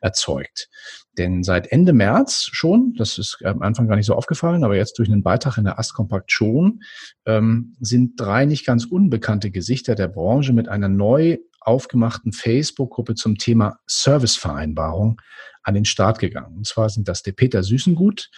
erzeugt. 0.00 0.68
Denn 1.16 1.44
seit 1.44 1.70
Ende 1.70 1.92
März 1.92 2.48
schon, 2.52 2.94
das 2.98 3.18
ist 3.18 3.38
am 3.44 3.62
Anfang 3.62 3.86
gar 3.86 3.96
nicht 3.96 4.06
so 4.06 4.14
aufgefallen, 4.14 4.64
aber 4.64 4.76
jetzt 4.76 4.98
durch 4.98 5.08
einen 5.08 5.22
Beitrag 5.22 5.58
in 5.58 5.64
der 5.64 5.78
Astkompakt 5.78 6.32
schon, 6.32 6.80
ähm, 7.26 7.76
sind 7.80 8.20
drei 8.20 8.44
nicht 8.44 8.66
ganz 8.66 8.84
unbekannte 8.84 9.50
Gesichter 9.52 9.94
der 9.94 10.08
Branche 10.08 10.52
mit 10.52 10.68
einer 10.68 10.88
neu 10.88 11.38
aufgemachten 11.60 12.32
Facebook-Gruppe 12.32 13.14
zum 13.14 13.38
Thema 13.38 13.78
Servicevereinbarung 13.86 15.20
an 15.62 15.74
den 15.74 15.84
Start 15.84 16.18
gegangen. 16.18 16.56
Und 16.56 16.66
zwar 16.66 16.88
sind 16.88 17.08
das 17.08 17.22
der 17.22 17.32
Peter 17.32 17.62
Süßengut, 17.62 18.30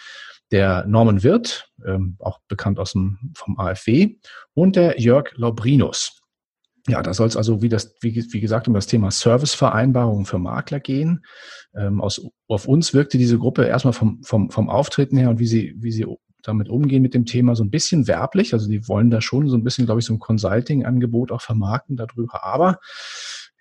der 0.51 0.85
Norman 0.85 1.23
Wirth, 1.23 1.69
ähm, 1.85 2.17
auch 2.19 2.39
bekannt 2.47 2.79
aus 2.79 2.93
dem, 2.93 3.31
vom 3.35 3.59
AfW, 3.59 4.15
und 4.53 4.75
der 4.75 4.99
Jörg 4.99 5.31
Laubrinus. 5.35 6.21
Ja, 6.87 7.01
da 7.03 7.13
soll 7.13 7.27
es 7.27 7.37
also, 7.37 7.61
wie, 7.61 7.69
das, 7.69 7.95
wie, 8.01 8.15
wie 8.33 8.39
gesagt, 8.39 8.67
um 8.67 8.73
das 8.73 8.87
Thema 8.87 9.11
Servicevereinbarungen 9.11 10.25
für 10.25 10.39
Makler 10.39 10.79
gehen. 10.79 11.23
Ähm, 11.75 12.01
aus, 12.01 12.25
auf 12.47 12.67
uns 12.67 12.93
wirkte 12.93 13.17
diese 13.17 13.37
Gruppe 13.37 13.65
erstmal 13.65 13.93
vom, 13.93 14.23
vom, 14.23 14.49
vom 14.49 14.69
Auftreten 14.69 15.15
her 15.17 15.29
und 15.29 15.39
wie 15.39 15.47
sie, 15.47 15.75
wie 15.77 15.91
sie 15.91 16.05
damit 16.41 16.69
umgehen 16.69 17.03
mit 17.03 17.13
dem 17.13 17.25
Thema 17.25 17.55
so 17.55 17.63
ein 17.63 17.69
bisschen 17.69 18.07
werblich. 18.07 18.53
Also 18.53 18.67
die 18.67 18.87
wollen 18.87 19.11
da 19.11 19.21
schon 19.21 19.47
so 19.47 19.55
ein 19.55 19.63
bisschen, 19.63 19.85
glaube 19.85 19.99
ich, 19.99 20.05
so 20.05 20.13
ein 20.13 20.19
Consulting-Angebot 20.19 21.31
auch 21.31 21.41
vermarkten 21.41 21.97
darüber. 21.97 22.43
Aber 22.43 22.79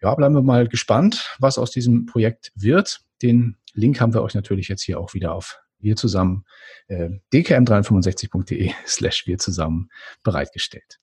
ja, 0.00 0.14
bleiben 0.14 0.35
wir 0.35 0.42
mal 0.42 0.66
gespannt, 0.66 1.37
was 1.38 1.59
aus 1.59 1.70
diesem 1.70 2.06
Projekt 2.06 2.52
wird. 2.54 3.00
Den 3.20 3.56
Link 3.75 4.00
haben 4.00 4.14
wir 4.14 4.23
euch 4.23 4.35
natürlich 4.35 4.68
jetzt 4.68 4.82
hier 4.82 4.99
auch 4.99 5.12
wieder 5.12 5.35
auf 5.35 5.61
wir 5.80 5.96
zusammen 5.96 6.44
äh, 6.88 7.10
dkm365.de 7.32 8.72
slash 8.87 9.26
wir 9.26 9.38
zusammen 9.38 9.88
bereitgestellt. 10.22 11.00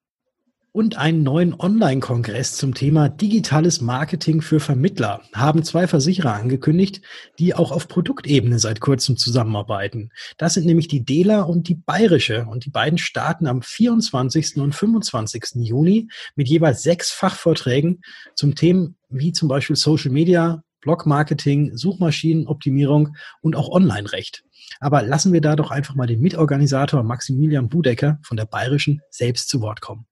Und 0.77 0.96
einen 0.96 1.24
neuen 1.24 1.60
Online-Kongress 1.60 2.55
zum 2.55 2.75
Thema 2.75 3.10
digitales 3.10 3.81
Marketing 3.81 4.41
für 4.41 4.60
Vermittler 4.60 5.24
haben 5.34 5.63
zwei 5.63 5.88
Versicherer 5.88 6.36
angekündigt, 6.36 7.01
die 7.39 7.55
auch 7.55 7.72
auf 7.72 7.88
Produktebene 7.88 8.60
seit 8.60 8.79
kurzem 8.79 9.17
zusammenarbeiten. 9.17 10.12
Das 10.38 10.53
sind 10.53 10.67
nämlich 10.67 10.88
die 10.88 11.03
DELA 11.03 11.41
und 11.41 11.67
die 11.67 11.74
Bayerische. 11.74 12.46
Und 12.46 12.65
die 12.65 12.69
beiden 12.69 13.00
starten 13.00 13.48
am 13.48 13.63
24. 13.63 14.57
und 14.57 14.75
25. 14.75 15.46
Juni 15.55 16.10
mit 16.36 16.48
jeweils 16.48 16.84
sechs 16.84 17.10
Fachvorträgen 17.10 18.01
zum 18.36 18.53
Themen 18.53 18.98
wie 19.10 19.31
zum 19.31 19.48
Beispiel 19.48 19.77
Social 19.77 20.12
Media, 20.12 20.62
Blog-Marketing, 20.81 21.75
Suchmaschinenoptimierung 21.75 23.15
und 23.41 23.55
auch 23.55 23.69
Online-Recht. 23.69 24.43
Aber 24.79 25.01
lassen 25.01 25.34
wir 25.34 25.41
da 25.41 25.55
doch 25.55 25.72
einfach 25.72 25.96
mal 25.96 26.07
den 26.07 26.19
Mitorganisator 26.22 27.03
Maximilian 27.03 27.69
Budecker 27.69 28.19
von 28.22 28.38
der 28.38 28.46
Bayerischen 28.46 29.01
selbst 29.10 29.50
zu 29.50 29.62
Wort 29.62 29.81
kommen. 29.81 30.05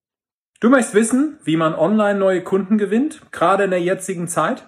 Du 0.60 0.70
möchtest 0.70 0.96
wissen, 0.96 1.38
wie 1.44 1.58
man 1.58 1.76
online 1.76 2.18
neue 2.18 2.44
Kunden 2.44 2.78
gewinnt, 2.78 3.22
gerade 3.32 3.66
in 3.66 3.72
der 3.72 3.82
jetzigen 3.82 4.28
Zeit? 4.28 4.68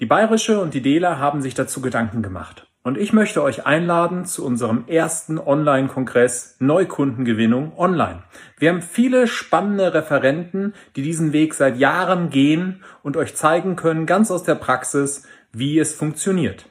Die 0.00 0.06
Bayerische 0.06 0.60
und 0.60 0.74
die 0.74 0.82
Dela 0.82 1.18
haben 1.18 1.40
sich 1.42 1.54
dazu 1.54 1.80
Gedanken 1.80 2.22
gemacht. 2.22 2.71
Und 2.84 2.98
ich 2.98 3.12
möchte 3.12 3.42
euch 3.44 3.64
einladen 3.64 4.24
zu 4.24 4.44
unserem 4.44 4.88
ersten 4.88 5.38
Online-Kongress 5.38 6.56
Neukundengewinnung 6.58 7.78
online. 7.78 8.24
Wir 8.58 8.70
haben 8.70 8.82
viele 8.82 9.28
spannende 9.28 9.94
Referenten, 9.94 10.74
die 10.96 11.02
diesen 11.02 11.32
Weg 11.32 11.54
seit 11.54 11.76
Jahren 11.76 12.28
gehen 12.30 12.82
und 13.04 13.16
euch 13.16 13.36
zeigen 13.36 13.76
können, 13.76 14.04
ganz 14.06 14.32
aus 14.32 14.42
der 14.42 14.56
Praxis, 14.56 15.24
wie 15.52 15.78
es 15.78 15.94
funktioniert. 15.94 16.66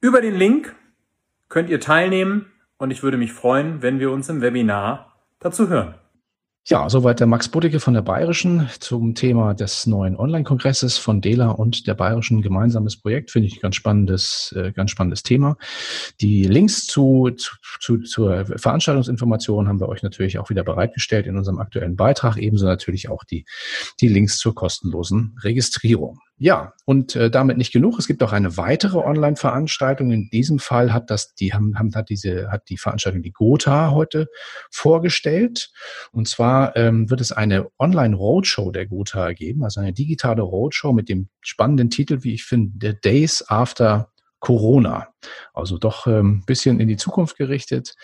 Über 0.00 0.20
den 0.20 0.36
Link 0.36 0.72
könnt 1.48 1.68
ihr 1.68 1.80
teilnehmen 1.80 2.52
und 2.78 2.92
ich 2.92 3.02
würde 3.02 3.16
mich 3.16 3.32
freuen, 3.32 3.82
wenn 3.82 3.98
wir 3.98 4.12
uns 4.12 4.28
im 4.28 4.40
Webinar 4.40 5.16
dazu 5.40 5.68
hören. 5.68 5.94
Ja, 6.68 6.88
soweit 6.88 7.18
der 7.18 7.26
Max 7.26 7.48
Buddicke 7.48 7.80
von 7.80 7.94
der 7.94 8.02
Bayerischen 8.02 8.68
zum 8.78 9.16
Thema 9.16 9.52
des 9.52 9.84
neuen 9.88 10.16
Online-Kongresses 10.16 10.96
von 10.96 11.20
Dela 11.20 11.50
und 11.50 11.88
der 11.88 11.94
Bayerischen 11.94 12.40
gemeinsames 12.40 13.00
Projekt. 13.00 13.32
Finde 13.32 13.48
ich 13.48 13.56
ein 13.56 13.62
ganz 13.62 13.74
spannendes, 13.74 14.54
äh, 14.56 14.70
ganz 14.70 14.92
spannendes 14.92 15.24
Thema. 15.24 15.56
Die 16.20 16.44
Links 16.44 16.86
zu, 16.86 17.30
zu, 17.30 17.56
zu, 17.80 17.98
zur 18.02 18.46
Veranstaltungsinformation 18.46 19.66
haben 19.66 19.80
wir 19.80 19.88
euch 19.88 20.04
natürlich 20.04 20.38
auch 20.38 20.50
wieder 20.50 20.62
bereitgestellt 20.62 21.26
in 21.26 21.36
unserem 21.36 21.58
aktuellen 21.58 21.96
Beitrag. 21.96 22.36
Ebenso 22.36 22.64
natürlich 22.64 23.08
auch 23.08 23.24
die, 23.24 23.44
die 24.00 24.08
Links 24.08 24.38
zur 24.38 24.54
kostenlosen 24.54 25.36
Registrierung. 25.42 26.20
Ja, 26.38 26.72
und 26.86 27.14
äh, 27.14 27.30
damit 27.30 27.56
nicht 27.56 27.72
genug. 27.72 27.98
Es 27.98 28.06
gibt 28.08 28.22
auch 28.22 28.32
eine 28.32 28.56
weitere 28.56 28.98
Online-Veranstaltung. 28.98 30.10
In 30.10 30.28
diesem 30.30 30.58
Fall 30.58 30.92
hat 30.92 31.08
das, 31.10 31.34
die 31.34 31.54
haben, 31.54 31.78
haben 31.78 31.94
hat 31.94 32.08
diese, 32.08 32.50
hat 32.50 32.68
die 32.68 32.78
Veranstaltung 32.78 33.22
die 33.22 33.32
Gotha 33.32 33.92
heute 33.92 34.28
vorgestellt. 34.70 35.70
Und 36.10 36.28
zwar 36.28 36.76
ähm, 36.76 37.10
wird 37.10 37.20
es 37.20 37.32
eine 37.32 37.68
Online-Roadshow 37.78 38.72
der 38.72 38.86
Gotha 38.86 39.32
geben, 39.32 39.62
also 39.62 39.80
eine 39.80 39.92
digitale 39.92 40.42
Roadshow 40.42 40.92
mit 40.92 41.08
dem 41.08 41.28
spannenden 41.40 41.90
Titel, 41.90 42.24
wie 42.24 42.34
ich 42.34 42.44
finde, 42.44 42.72
The 42.80 43.00
Days 43.00 43.44
After 43.48 44.11
Corona. 44.42 45.14
Also 45.54 45.78
doch 45.78 46.06
ein 46.06 46.14
ähm, 46.14 46.42
bisschen 46.44 46.80
in 46.80 46.88
die 46.88 46.96
Zukunft 46.96 47.36
gerichtet. 47.36 47.94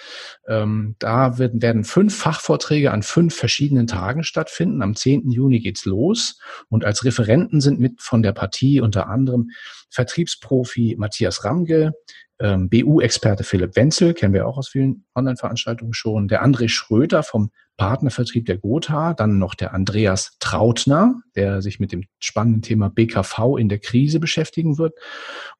Ähm, 0.46 0.94
da 1.00 1.36
werden, 1.36 1.60
werden 1.60 1.82
fünf 1.82 2.16
Fachvorträge 2.16 2.92
an 2.92 3.02
fünf 3.02 3.34
verschiedenen 3.34 3.88
Tagen 3.88 4.22
stattfinden. 4.22 4.80
Am 4.80 4.94
10. 4.94 5.32
Juni 5.32 5.58
geht's 5.58 5.84
los. 5.84 6.38
Und 6.68 6.84
als 6.84 7.04
Referenten 7.04 7.60
sind 7.60 7.80
mit 7.80 8.00
von 8.00 8.22
der 8.22 8.32
Partie 8.32 8.80
unter 8.80 9.08
anderem 9.08 9.50
Vertriebsprofi 9.90 10.94
Matthias 10.96 11.44
Ramge, 11.44 11.92
ähm, 12.40 12.68
BU-Experte 12.68 13.44
Philipp 13.44 13.76
Wenzel, 13.76 14.14
kennen 14.14 14.34
wir 14.34 14.46
auch 14.46 14.58
aus 14.58 14.68
vielen 14.68 15.04
Online-Veranstaltungen 15.14 15.92
schon, 15.92 16.28
der 16.28 16.44
André 16.44 16.68
Schröter 16.68 17.22
vom 17.22 17.50
Partnervertrieb 17.76 18.46
der 18.46 18.58
Gotha, 18.58 19.14
dann 19.14 19.38
noch 19.38 19.54
der 19.54 19.72
Andreas 19.72 20.36
Trautner, 20.40 21.22
der 21.36 21.62
sich 21.62 21.78
mit 21.78 21.92
dem 21.92 22.04
spannenden 22.18 22.62
Thema 22.62 22.90
BKV 22.90 23.56
in 23.56 23.68
der 23.68 23.78
Krise 23.78 24.20
beschäftigen 24.20 24.78
wird. 24.78 24.94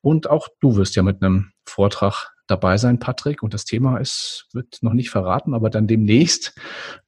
Und 0.01 0.29
auch 0.29 0.49
du 0.61 0.77
wirst 0.77 0.97
ja 0.97 1.03
mit 1.03 1.23
einem 1.23 1.53
Vortrag 1.65 2.33
dabei 2.49 2.77
sein, 2.77 2.99
Patrick. 2.99 3.43
Und 3.43 3.55
das 3.55 3.65
Thema 3.65 3.99
ist, 3.99 4.49
wird 4.53 4.79
noch 4.83 4.95
nicht 4.95 5.11
verraten, 5.11 5.55
aber 5.55 5.71
dann 5.71 5.87
demnächst 5.87 6.59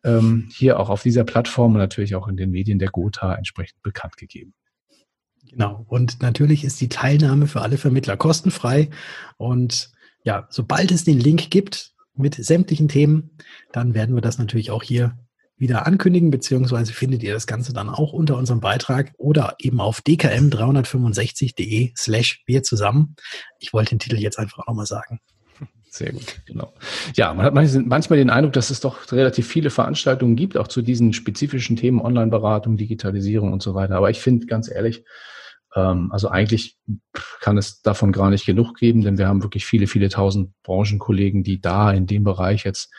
ähm, 0.04 0.48
hier 0.54 0.78
auch 0.78 0.90
auf 0.90 1.02
dieser 1.02 1.24
Plattform 1.24 1.72
und 1.72 1.78
natürlich 1.78 2.14
auch 2.14 2.28
in 2.28 2.36
den 2.36 2.50
Medien 2.50 2.78
der 2.78 2.90
Gotha 2.90 3.34
entsprechend 3.34 3.82
bekannt 3.82 4.16
gegeben. 4.16 4.54
Genau. 5.50 5.84
Und 5.88 6.22
natürlich 6.22 6.64
ist 6.64 6.80
die 6.80 6.88
Teilnahme 6.88 7.46
für 7.46 7.60
alle 7.62 7.76
Vermittler 7.76 8.16
kostenfrei. 8.16 8.90
Und 9.36 9.90
ja, 10.24 10.46
sobald 10.50 10.92
es 10.92 11.04
den 11.04 11.18
Link 11.18 11.50
gibt 11.50 11.92
mit 12.14 12.34
sämtlichen 12.34 12.88
Themen, 12.88 13.36
dann 13.72 13.94
werden 13.94 14.14
wir 14.14 14.22
das 14.22 14.38
natürlich 14.38 14.70
auch 14.70 14.82
hier 14.82 15.18
wieder 15.56 15.86
ankündigen, 15.86 16.30
beziehungsweise 16.30 16.92
findet 16.92 17.22
ihr 17.22 17.34
das 17.34 17.46
Ganze 17.46 17.72
dann 17.72 17.90
auch 17.90 18.12
unter 18.12 18.36
unserem 18.36 18.60
Beitrag 18.60 19.12
oder 19.18 19.56
eben 19.58 19.80
auf 19.80 20.00
dkm365.de 20.00 21.92
slash 21.96 22.42
wir 22.46 22.62
zusammen. 22.62 23.14
Ich 23.58 23.72
wollte 23.72 23.90
den 23.90 23.98
Titel 23.98 24.16
jetzt 24.16 24.38
einfach 24.38 24.66
nochmal 24.66 24.86
sagen. 24.86 25.20
Sehr 25.90 26.12
gut, 26.12 26.40
genau. 26.46 26.72
Ja, 27.16 27.34
man 27.34 27.44
hat 27.44 27.52
manchmal 27.52 28.18
den 28.18 28.30
Eindruck, 28.30 28.52
dass 28.52 28.70
es 28.70 28.80
doch 28.80 29.10
relativ 29.12 29.48
viele 29.48 29.70
Veranstaltungen 29.70 30.36
gibt, 30.36 30.56
auch 30.56 30.68
zu 30.68 30.82
diesen 30.82 31.12
spezifischen 31.12 31.76
Themen 31.76 32.00
Online-Beratung, 32.00 32.76
Digitalisierung 32.76 33.52
und 33.52 33.60
so 33.60 33.74
weiter. 33.74 33.96
Aber 33.96 34.08
ich 34.08 34.20
finde 34.20 34.46
ganz 34.46 34.70
ehrlich, 34.70 35.04
also 35.72 36.28
eigentlich 36.28 36.78
kann 37.40 37.56
es 37.56 37.80
davon 37.82 38.10
gar 38.10 38.30
nicht 38.30 38.44
genug 38.44 38.76
geben, 38.76 39.02
denn 39.02 39.18
wir 39.18 39.28
haben 39.28 39.42
wirklich 39.42 39.66
viele, 39.66 39.86
viele 39.86 40.08
tausend 40.08 40.52
Branchenkollegen, 40.64 41.44
die 41.44 41.60
da 41.60 41.92
in 41.92 42.06
dem 42.06 42.24
Bereich 42.24 42.64
jetzt 42.64 42.90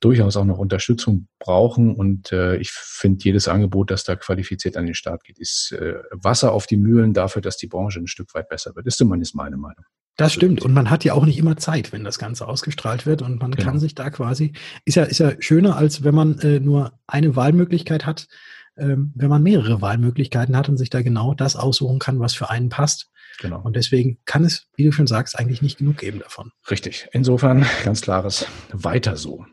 durchaus 0.00 0.36
auch 0.36 0.44
noch 0.44 0.58
Unterstützung 0.58 1.28
brauchen. 1.38 1.94
Und 1.94 2.32
äh, 2.32 2.56
ich 2.56 2.72
finde, 2.72 3.22
jedes 3.24 3.46
Angebot, 3.46 3.90
das 3.90 4.02
da 4.02 4.16
qualifiziert 4.16 4.76
an 4.76 4.86
den 4.86 4.94
Start 4.94 5.22
geht, 5.22 5.38
ist 5.38 5.72
äh, 5.72 5.94
Wasser 6.10 6.52
auf 6.52 6.66
die 6.66 6.76
Mühlen 6.76 7.14
dafür, 7.14 7.40
dass 7.40 7.56
die 7.56 7.68
Branche 7.68 8.00
ein 8.00 8.08
Stück 8.08 8.34
weit 8.34 8.48
besser 8.48 8.74
wird. 8.74 8.86
Ist 8.86 8.98
zumindest 8.98 9.36
meine 9.36 9.56
Meinung. 9.56 9.84
Das 10.16 10.32
stimmt. 10.32 10.62
Und 10.62 10.74
man 10.74 10.90
hat 10.90 11.04
ja 11.04 11.14
auch 11.14 11.24
nicht 11.24 11.38
immer 11.38 11.56
Zeit, 11.56 11.92
wenn 11.92 12.04
das 12.04 12.18
Ganze 12.18 12.46
ausgestrahlt 12.46 13.06
wird. 13.06 13.22
Und 13.22 13.40
man 13.40 13.52
genau. 13.52 13.64
kann 13.64 13.78
sich 13.78 13.94
da 13.94 14.10
quasi, 14.10 14.52
ist 14.84 14.96
ja, 14.96 15.04
ist 15.04 15.18
ja 15.18 15.32
schöner, 15.38 15.76
als 15.76 16.04
wenn 16.04 16.14
man 16.14 16.38
äh, 16.40 16.60
nur 16.60 16.98
eine 17.06 17.34
Wahlmöglichkeit 17.34 18.04
hat, 18.04 18.26
ähm, 18.76 19.12
wenn 19.14 19.28
man 19.28 19.42
mehrere 19.42 19.80
Wahlmöglichkeiten 19.80 20.56
hat 20.56 20.68
und 20.68 20.76
sich 20.76 20.90
da 20.90 21.02
genau 21.02 21.34
das 21.34 21.56
aussuchen 21.56 21.98
kann, 21.98 22.20
was 22.20 22.34
für 22.34 22.50
einen 22.50 22.68
passt. 22.68 23.10
Genau. 23.40 23.60
Und 23.60 23.76
deswegen 23.76 24.18
kann 24.24 24.44
es, 24.44 24.68
wie 24.76 24.84
du 24.84 24.92
schon 24.92 25.06
sagst, 25.06 25.38
eigentlich 25.38 25.62
nicht 25.62 25.78
genug 25.78 25.98
geben 25.98 26.20
davon. 26.20 26.52
Richtig. 26.70 27.08
Insofern 27.12 27.66
ganz 27.84 28.02
klares 28.02 28.46
Weiter 28.72 29.16
so. 29.16 29.44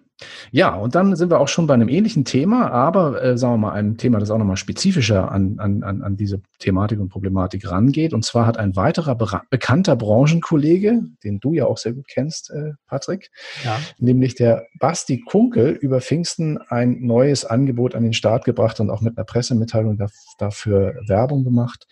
Ja, 0.52 0.76
und 0.76 0.96
dann 0.96 1.16
sind 1.16 1.32
wir 1.32 1.40
auch 1.40 1.48
schon 1.48 1.68
bei 1.68 1.74
einem 1.74 1.88
ähnlichen 1.88 2.26
Thema, 2.26 2.72
aber 2.72 3.24
äh, 3.24 3.38
sagen 3.38 3.54
wir 3.54 3.58
mal 3.58 3.72
einem 3.72 3.98
Thema, 3.98 4.20
das 4.20 4.32
auch 4.32 4.38
nochmal 4.38 4.58
spezifischer 4.58 5.32
an, 5.32 5.60
an, 5.60 5.84
an 5.84 6.18
diese 6.18 6.42
Thematik 6.60 7.00
und 7.00 7.10
Problematik 7.10 7.70
rangeht. 7.70 8.14
Und 8.14 8.26
zwar 8.26 8.46
hat 8.46 8.58
ein 8.58 8.76
weiterer 8.76 9.16
bekannter 9.50 9.96
Branchenkollege, 9.96 11.02
den 11.24 11.40
du 11.40 11.54
ja 11.54 11.66
auch 11.66 11.78
sehr 11.78 11.94
gut 11.94 12.08
kennst, 12.08 12.52
äh, 12.52 12.74
Patrick, 12.88 13.32
ja. 13.64 13.80
nämlich 13.98 14.36
der 14.36 14.66
Basti 14.80 15.22
Kunkel 15.22 15.72
über 15.72 16.02
Pfingsten 16.02 16.58
ein 16.58 16.98
neues 17.02 17.46
Angebot 17.46 17.96
an 17.96 18.04
den 18.04 18.14
Start 18.14 18.44
gebracht 18.44 18.80
und 18.80 18.90
auch 18.90 19.02
mit 19.02 19.18
einer 19.18 19.26
Pressemitteilung 19.26 19.98
da, 19.98 20.08
dafür 20.38 20.96
Werbung 21.08 21.44
gemacht. 21.44 21.88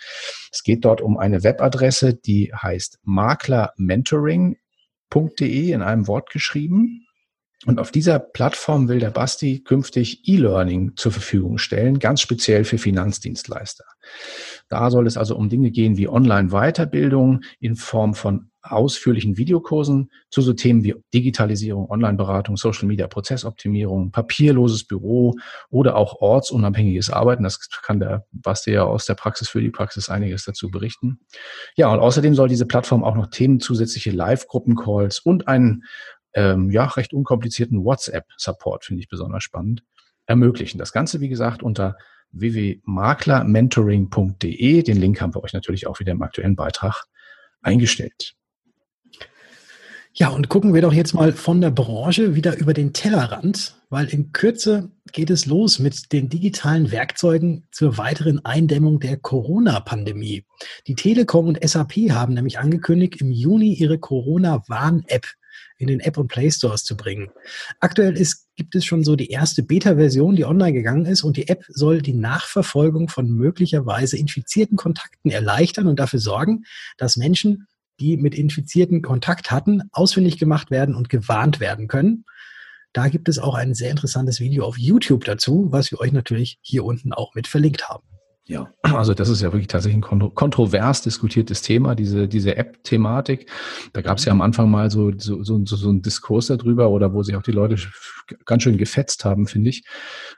Es 0.52 0.64
geht 0.64 0.86
dort 0.86 1.02
um 1.02 1.18
eine 1.18 1.44
Webadresse, 1.44 2.14
die 2.14 2.52
heißt 2.54 3.00
maklermentoring.de 3.04 5.72
in 5.72 5.82
einem 5.82 6.08
Wort 6.08 6.30
geschrieben. 6.30 7.07
Und 7.68 7.82
auf 7.82 7.92
dieser 7.92 8.18
Plattform 8.18 8.88
will 8.88 9.00
der 9.00 9.10
Basti 9.10 9.60
künftig 9.60 10.26
E-Learning 10.26 10.94
zur 10.96 11.12
Verfügung 11.12 11.58
stellen, 11.58 12.00
ganz 12.00 12.22
speziell 12.22 12.64
für 12.64 12.78
Finanzdienstleister. 12.78 13.84
Da 14.70 14.90
soll 14.90 15.06
es 15.06 15.18
also 15.18 15.36
um 15.36 15.50
Dinge 15.50 15.70
gehen 15.72 15.98
wie 15.98 16.08
Online-Weiterbildung 16.08 17.42
in 17.60 17.76
Form 17.76 18.14
von 18.14 18.52
ausführlichen 18.72 19.38
Videokursen 19.38 20.12
zu 20.30 20.42
so 20.42 20.54
Themen 20.54 20.84
wie 20.84 20.96
Digitalisierung, 21.14 21.90
Online-Beratung, 21.90 22.58
Social-Media-Prozessoptimierung, 22.58 24.12
papierloses 24.12 24.86
Büro 24.86 25.36
oder 25.70 25.96
auch 25.96 26.22
ortsunabhängiges 26.22 27.10
Arbeiten. 27.10 27.44
Das 27.44 27.70
kann 27.84 28.00
der 28.00 28.26
Basti 28.32 28.72
ja 28.72 28.84
aus 28.84 29.06
der 29.06 29.16
Praxis 29.16 29.50
für 29.50 29.62
die 29.62 29.70
Praxis 29.72 30.10
einiges 30.10 30.46
dazu 30.46 30.70
berichten. 30.70 31.20
Ja, 31.76 31.92
und 31.92 32.00
außerdem 32.00 32.36
soll 32.36 32.50
diese 32.50 32.66
Plattform 32.66 33.04
auch 33.04 33.16
noch 33.16 33.28
Themen 33.28 33.60
zusätzliche 33.60 34.12
Live-Gruppencalls 34.12 35.20
und 35.20 35.48
einen 35.48 35.84
ähm, 36.38 36.70
ja, 36.70 36.86
recht 36.86 37.14
unkomplizierten 37.14 37.84
WhatsApp-Support, 37.84 38.86
finde 38.86 39.02
ich 39.02 39.10
besonders 39.10 39.44
spannend, 39.44 39.84
ermöglichen. 40.28 40.78
Das 40.78 40.94
Ganze, 40.94 41.20
wie 41.20 41.30
gesagt, 41.30 41.64
unter 41.64 41.98
www.maklermentoring.de. 42.32 44.84
Den 44.84 44.98
Link 44.98 45.20
haben 45.20 45.34
wir 45.34 45.44
euch 45.44 45.54
natürlich 45.54 45.88
auch 45.88 46.00
wieder 46.00 46.12
im 46.12 46.22
aktuellen 46.22 46.56
Beitrag 46.56 47.06
eingestellt. 47.64 48.36
Ja, 50.14 50.30
und 50.30 50.50
gucken 50.50 50.76
wir 50.76 50.84
doch 50.84 50.94
jetzt 50.94 51.14
mal 51.14 51.32
von 51.32 51.60
der 51.60 51.72
Branche 51.72 52.36
wieder 52.36 52.56
über 52.58 52.76
den 52.76 52.94
Tellerrand, 52.94 53.82
weil 53.90 54.06
in 54.08 54.32
Kürze 54.32 54.92
geht 55.12 55.32
es 55.32 55.48
los 55.48 55.80
mit 55.80 56.12
den 56.12 56.30
digitalen 56.30 56.92
Werkzeugen 56.92 57.66
zur 57.72 57.98
weiteren 57.98 58.46
Eindämmung 58.46 59.00
der 59.00 59.18
Corona-Pandemie. 59.18 60.46
Die 60.86 60.96
Telekom 60.96 61.48
und 61.48 61.68
SAP 61.68 62.12
haben 62.12 62.36
nämlich 62.36 62.60
angekündigt, 62.60 63.22
im 63.22 63.32
Juni 63.32 63.74
ihre 63.74 63.98
Corona-Warn-App 63.98 65.26
in 65.78 65.88
den 65.88 66.00
App 66.00 66.18
und 66.18 66.28
Play 66.28 66.50
Stores 66.52 66.84
zu 66.84 66.98
bringen. 66.98 67.30
Aktuell 67.80 68.18
ist, 68.18 68.48
gibt 68.56 68.76
es 68.76 68.86
schon 68.86 69.04
so 69.04 69.16
die 69.16 69.30
erste 69.30 69.64
Beta-Version, 69.64 70.36
die 70.36 70.46
online 70.46 70.74
gegangen 70.74 71.06
ist 71.06 71.24
und 71.24 71.38
die 71.38 71.48
App 71.48 71.64
soll 71.70 72.02
die 72.02 72.14
Nachverfolgung 72.14 73.10
von 73.10 73.30
möglicherweise 73.30 74.18
infizierten 74.18 74.78
Kontakten 74.78 75.32
erleichtern 75.32 75.88
und 75.88 76.00
dafür 76.00 76.20
sorgen, 76.20 76.64
dass 76.98 77.18
Menschen, 77.18 77.68
die 78.00 78.18
mit 78.18 78.36
Infizierten 78.36 79.02
Kontakt 79.02 79.52
hatten, 79.52 79.84
ausfindig 79.92 80.38
gemacht 80.38 80.72
werden 80.72 80.96
und 80.96 81.10
gewarnt 81.10 81.60
werden 81.60 81.88
können. 81.88 82.26
Da 82.94 83.10
gibt 83.10 83.30
es 83.30 83.38
auch 83.38 83.56
ein 83.56 83.74
sehr 83.74 83.92
interessantes 83.92 84.40
Video 84.40 84.66
auf 84.66 84.78
YouTube 84.78 85.26
dazu, 85.26 85.68
was 85.70 85.92
wir 85.92 86.00
euch 86.00 86.12
natürlich 86.12 86.58
hier 86.62 86.84
unten 86.84 87.14
auch 87.14 87.36
mit 87.36 87.48
verlinkt 87.48 87.90
haben. 87.90 88.17
Ja, 88.50 88.72
also 88.82 89.14
das 89.14 89.28
ist 89.28 89.42
ja 89.42 89.52
wirklich 89.52 89.68
tatsächlich 89.68 90.02
ein 90.10 90.34
kontrovers 90.34 91.02
diskutiertes 91.02 91.62
Thema, 91.62 91.96
diese, 91.96 92.30
diese 92.30 92.56
App-Thematik. 92.56 93.50
Da 93.92 94.02
gab 94.02 94.20
es 94.20 94.26
ja 94.26 94.32
am 94.32 94.40
Anfang 94.40 94.72
mal 94.72 94.90
so, 94.90 95.12
so, 95.18 95.44
so, 95.44 95.66
so 95.66 95.90
einen 95.90 96.02
Diskurs 96.02 96.48
darüber 96.48 96.90
oder 96.90 97.14
wo 97.14 97.24
sich 97.24 97.36
auch 97.36 97.42
die 97.42 97.52
Leute 97.52 97.76
ganz 98.46 98.64
schön 98.64 98.78
gefetzt 98.78 99.26
haben, 99.26 99.48
finde 99.48 99.72
ich. 99.72 99.84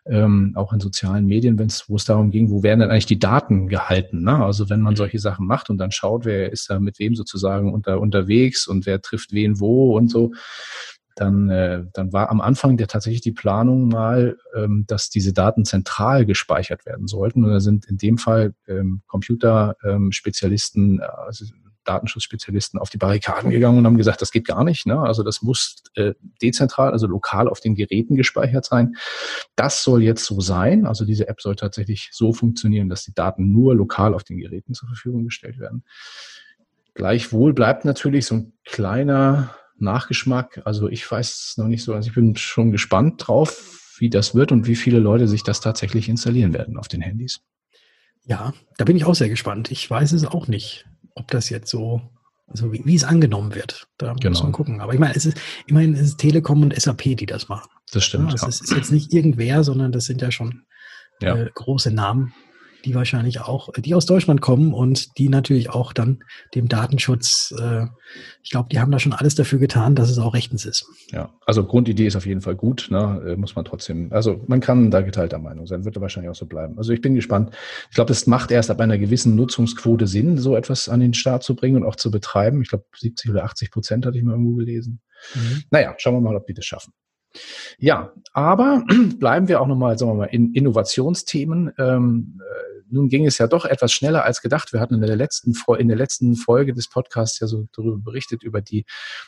Ähm, 0.08 0.54
auch 0.56 0.74
in 0.74 0.80
sozialen 0.80 1.28
Medien, 1.28 1.60
wenn's, 1.60 1.88
wo 1.88 1.98
es 1.98 2.06
darum 2.06 2.32
ging, 2.32 2.50
wo 2.50 2.64
werden 2.64 2.80
denn 2.80 2.90
eigentlich 2.90 3.06
die 3.06 3.20
Daten 3.20 3.68
gehalten? 3.68 4.24
Ne? 4.24 4.44
Also 4.44 4.72
wenn 4.72 4.82
man 4.82 4.96
solche 4.96 5.20
Sachen 5.20 5.46
macht 5.46 5.70
und 5.70 5.78
dann 5.78 5.92
schaut, 5.92 6.26
wer 6.26 6.52
ist 6.52 6.68
da 6.72 6.80
mit 6.80 6.98
wem 6.98 7.14
sozusagen 7.14 7.72
unter, 7.72 8.02
unterwegs 8.02 8.68
und 8.68 8.88
wer 8.88 9.02
trifft 9.02 9.34
wen 9.34 9.60
wo 9.60 9.96
und 9.96 10.10
so 10.10 10.32
dann, 11.20 11.50
äh, 11.50 11.84
dann 11.94 12.14
war 12.14 12.30
am 12.30 12.40
Anfang 12.40 12.78
der 12.78 12.88
tatsächlich 12.88 13.22
die 13.22 13.34
Planung 13.34 13.90
mal, 13.90 14.38
ähm, 14.56 14.86
dass 14.88 15.10
diese 15.10 15.34
Daten 15.34 15.66
zentral 15.66 16.26
gespeichert 16.26 16.86
werden 16.86 17.08
sollten. 17.08 17.44
Und 17.44 17.52
da 17.52 17.60
sind 17.60 17.86
in 17.86 17.98
dem 17.98 18.18
Fall 18.18 18.54
ähm, 18.68 19.02
Computerspezialisten, 19.08 20.94
ähm, 20.94 21.02
also 21.02 21.46
Datenschutzspezialisten 21.84 22.80
auf 22.80 22.90
die 22.90 22.98
Barrikaden 22.98 23.50
gegangen 23.50 23.80
und 23.80 23.86
haben 23.86 23.98
gesagt, 23.98 24.22
das 24.22 24.32
geht 24.32 24.46
gar 24.46 24.64
nicht. 24.64 24.86
Ne? 24.86 25.00
Also 25.00 25.24
das 25.24 25.42
muss 25.42 25.84
äh, 25.96 26.14
dezentral, 26.42 26.92
also 26.92 27.08
lokal 27.08 27.50
auf 27.50 27.60
den 27.60 27.76
Geräten 27.76 28.16
gespeichert 28.16 28.66
sein. 28.66 28.96
Das 29.56 29.84
soll 29.84 30.04
jetzt 30.04 30.24
so 30.26 30.40
sein. 30.40 30.86
Also 30.86 31.04
diese 31.04 31.28
App 31.28 31.42
soll 31.42 31.56
tatsächlich 31.56 32.10
so 32.12 32.32
funktionieren, 32.32 32.90
dass 32.90 33.04
die 33.04 33.14
Daten 33.14 33.52
nur 33.52 33.76
lokal 33.76 34.14
auf 34.14 34.24
den 34.24 34.38
Geräten 34.38 34.74
zur 34.74 34.88
Verfügung 34.88 35.26
gestellt 35.26 35.60
werden. 35.60 35.84
Gleichwohl 36.94 37.54
bleibt 37.54 37.86
natürlich 37.86 38.26
so 38.26 38.36
ein 38.36 38.54
kleiner 38.66 39.56
Nachgeschmack. 39.82 40.62
Also 40.66 40.90
ich 40.90 41.10
weiß 41.10 41.56
noch 41.58 41.68
nicht 41.68 41.84
so. 41.84 41.94
Also 41.94 42.10
ich 42.10 42.16
bin 42.16 42.36
schon 42.36 42.72
gespannt 42.72 43.28
drauf, 43.28 43.96
wie 43.98 44.10
das 44.10 44.36
wird 44.36 44.52
und 44.52 44.68
wie 44.68 44.76
viele 44.76 45.00
Leute 45.00 45.28
sich 45.28 45.44
das 45.44 45.62
tatsächlich 45.62 46.10
installieren 46.10 46.54
werden 46.54 46.78
auf 46.78 46.88
den 46.88 47.02
Handys. 47.02 47.42
Ja, 48.26 48.54
da 48.78 48.86
bin 48.86 48.96
ich 48.96 49.06
auch 49.06 49.16
sehr 49.16 49.30
gespannt. 49.30 49.72
Ich 49.72 49.90
weiß 49.90 50.12
es 50.12 50.26
auch 50.26 50.48
nicht, 50.48 50.86
ob 51.16 51.30
das 51.30 51.50
jetzt 51.50 51.70
so, 51.70 52.02
also 52.48 52.72
wie, 52.72 52.82
wie 52.86 52.96
es 52.96 53.04
angenommen 53.04 53.56
wird. 53.56 53.88
Da 53.98 54.14
genau. 54.14 54.30
muss 54.30 54.44
man 54.44 54.52
gucken. 54.52 54.82
Aber 54.82 54.94
ich 54.94 55.00
meine, 55.00 55.16
es 55.16 55.26
ist 55.26 55.40
immerhin 55.68 55.94
ist 55.94 56.02
es 56.02 56.18
Telekom 56.18 56.62
und 56.62 56.80
SAP, 56.80 57.16
die 57.18 57.26
das 57.26 57.50
machen. 57.50 57.70
Das 57.92 58.04
stimmt. 58.04 58.28
Ja, 58.28 58.32
also 58.34 58.46
ja. 58.46 58.50
Es 58.50 58.62
ist 58.62 58.72
jetzt 58.72 58.92
nicht 58.92 59.14
irgendwer, 59.14 59.64
sondern 59.64 59.92
das 59.92 60.06
sind 60.06 60.22
ja 60.22 60.32
schon 60.32 60.64
ja. 61.22 61.36
Äh, 61.36 61.50
große 61.54 61.92
Namen 61.92 62.34
die 62.86 62.96
wahrscheinlich 62.96 63.42
auch, 63.42 63.70
die 63.74 63.94
aus 63.96 64.06
Deutschland 64.06 64.42
kommen 64.42 64.74
und 64.74 65.18
die 65.18 65.30
natürlich 65.30 65.70
auch 65.70 65.94
dann 65.94 66.24
dem 66.56 66.68
Datenschutz, 66.68 67.54
äh, 67.60 67.86
ich 68.44 68.52
glaube, 68.52 68.70
die 68.72 68.80
haben 68.80 68.92
da 68.92 69.00
schon 69.00 69.14
alles 69.14 69.36
dafür 69.36 69.60
getan, 69.60 69.96
dass 69.96 70.10
es 70.10 70.20
auch 70.20 70.34
rechtens 70.34 70.66
ist. 70.66 70.86
Ja, 71.12 71.34
also 71.46 71.64
Grundidee 71.66 72.08
ist 72.08 72.16
auf 72.16 72.26
jeden 72.26 72.42
Fall 72.42 72.56
gut, 72.56 72.88
ne? 72.90 73.22
Äh, 73.28 73.36
muss 73.36 73.56
man 73.56 73.66
trotzdem, 73.66 74.12
also 74.12 74.44
man 74.48 74.60
kann 74.60 74.92
da 74.92 75.02
geteilter 75.02 75.40
Meinung 75.40 75.68
sein, 75.68 75.86
wird 75.86 76.00
wahrscheinlich 76.00 76.30
auch 76.30 76.36
so 76.36 76.46
bleiben. 76.46 76.78
Also 76.78 76.94
ich 76.94 77.02
bin 77.02 77.16
gespannt. 77.16 77.54
Ich 77.90 77.96
glaube, 77.96 78.12
es 78.12 78.28
macht 78.28 78.52
erst 78.52 78.72
ab 78.72 78.80
einer 78.80 78.98
gewissen 78.98 79.36
Nutzungsquote 79.36 80.08
Sinn, 80.08 80.38
so 80.38 80.56
etwas 80.56 80.90
an 80.90 81.00
den 81.00 81.14
Start 81.14 81.44
zu 81.44 81.56
bringen 81.56 81.78
und 81.78 81.86
auch 81.86 81.96
zu 81.96 82.12
betreiben. 82.12 82.62
Ich 82.62 82.70
glaube, 82.70 82.86
70 82.96 83.32
oder 83.32 83.44
80 83.44 83.72
Prozent 83.72 84.06
hatte 84.06 84.18
ich 84.18 84.24
mal 84.24 84.32
irgendwo 84.32 84.56
gelesen. 84.56 85.02
Mhm. 85.36 85.64
Naja, 85.72 85.96
schauen 85.98 86.16
wir 86.16 86.22
mal, 86.22 86.36
ob 86.36 86.48
die 86.48 86.54
das 86.54 86.66
schaffen. 86.66 86.94
Ja, 87.78 88.14
aber 88.34 88.84
bleiben 89.20 89.48
wir 89.48 89.62
auch 89.62 89.68
nochmal, 89.68 89.98
sagen 89.98 90.12
wir 90.12 90.16
mal, 90.16 90.26
in 90.26 90.54
Innovationsthemen. 90.54 91.72
Ähm, 91.78 92.40
äh, 92.42 92.70
nun 92.92 93.08
ging 93.10 93.26
es 93.26 93.38
ja 93.38 93.48
doch 93.48 93.66
etwas 93.66 93.92
schneller 93.92 94.24
als 94.24 94.42
gedacht. 94.42 94.74
Wir 94.74 94.80
hatten 94.80 94.96
in 94.96 95.02
der 95.02 95.16
letzten, 95.16 95.54
in 95.78 95.88
der 95.88 95.98
letzten 95.98 96.36
Folge 96.36 96.74
des 96.74 96.90
Podcasts 96.90 97.40
ja 97.40 97.48
so 97.48 97.68
darüber 97.72 98.00
berichtet, 98.00 98.44
über 98.44 98.62
die, 98.62 98.86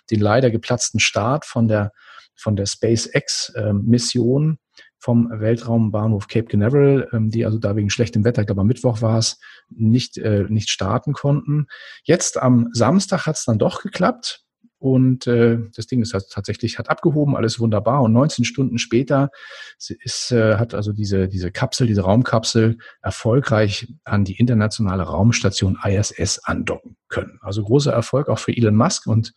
den 0.10 0.20
leider 0.20 0.50
geplatzten 0.50 1.00
Start 1.00 1.46
von 1.46 1.68
der, 1.68 1.92
von 2.36 2.56
der 2.56 2.66
SpaceX-Mission 2.66 4.44
ähm, 4.44 4.58
vom 4.98 5.30
Weltraumbahnhof 5.32 6.28
Cape 6.28 6.46
Canaveral, 6.46 7.08
ähm, 7.12 7.30
die 7.30 7.46
also 7.46 7.58
da 7.58 7.76
wegen 7.76 7.90
schlechtem 7.90 8.24
Wetter, 8.24 8.42
ich 8.42 8.48
glaube 8.48 8.62
am 8.62 8.68
Mittwoch 8.68 9.02
war 9.02 9.18
es, 9.18 9.40
nicht, 9.70 10.18
äh, 10.18 10.46
nicht 10.48 10.70
starten 10.70 11.14
konnten. 11.14 11.68
Jetzt 12.04 12.38
am 12.38 12.70
Samstag 12.72 13.26
hat 13.26 13.36
es 13.36 13.46
dann 13.46 13.58
doch 13.58 13.82
geklappt. 13.82 14.44
Und 14.82 15.28
äh, 15.28 15.60
das 15.76 15.86
Ding 15.86 16.02
ist 16.02 16.16
halt 16.16 16.26
tatsächlich 16.32 16.80
hat 16.80 16.90
abgehoben, 16.90 17.36
alles 17.36 17.60
wunderbar. 17.60 18.02
Und 18.02 18.14
19 18.14 18.46
Stunden 18.46 18.80
später 18.80 19.30
ist, 19.78 20.32
äh, 20.32 20.56
hat 20.56 20.74
also 20.74 20.92
diese, 20.92 21.28
diese 21.28 21.52
Kapsel, 21.52 21.86
diese 21.86 22.02
Raumkapsel 22.02 22.80
erfolgreich 23.04 23.94
an 24.06 24.26
die 24.26 24.40
internationale 24.40 25.04
Raumstation 25.04 25.78
ISS 25.86 26.40
andocken 26.46 26.98
können. 27.10 27.38
Also 27.42 27.64
großer 27.64 27.94
Erfolg 27.94 28.28
auch 28.28 28.40
für 28.40 28.58
Elon 28.58 28.76
Musk 28.76 29.06
und 29.06 29.34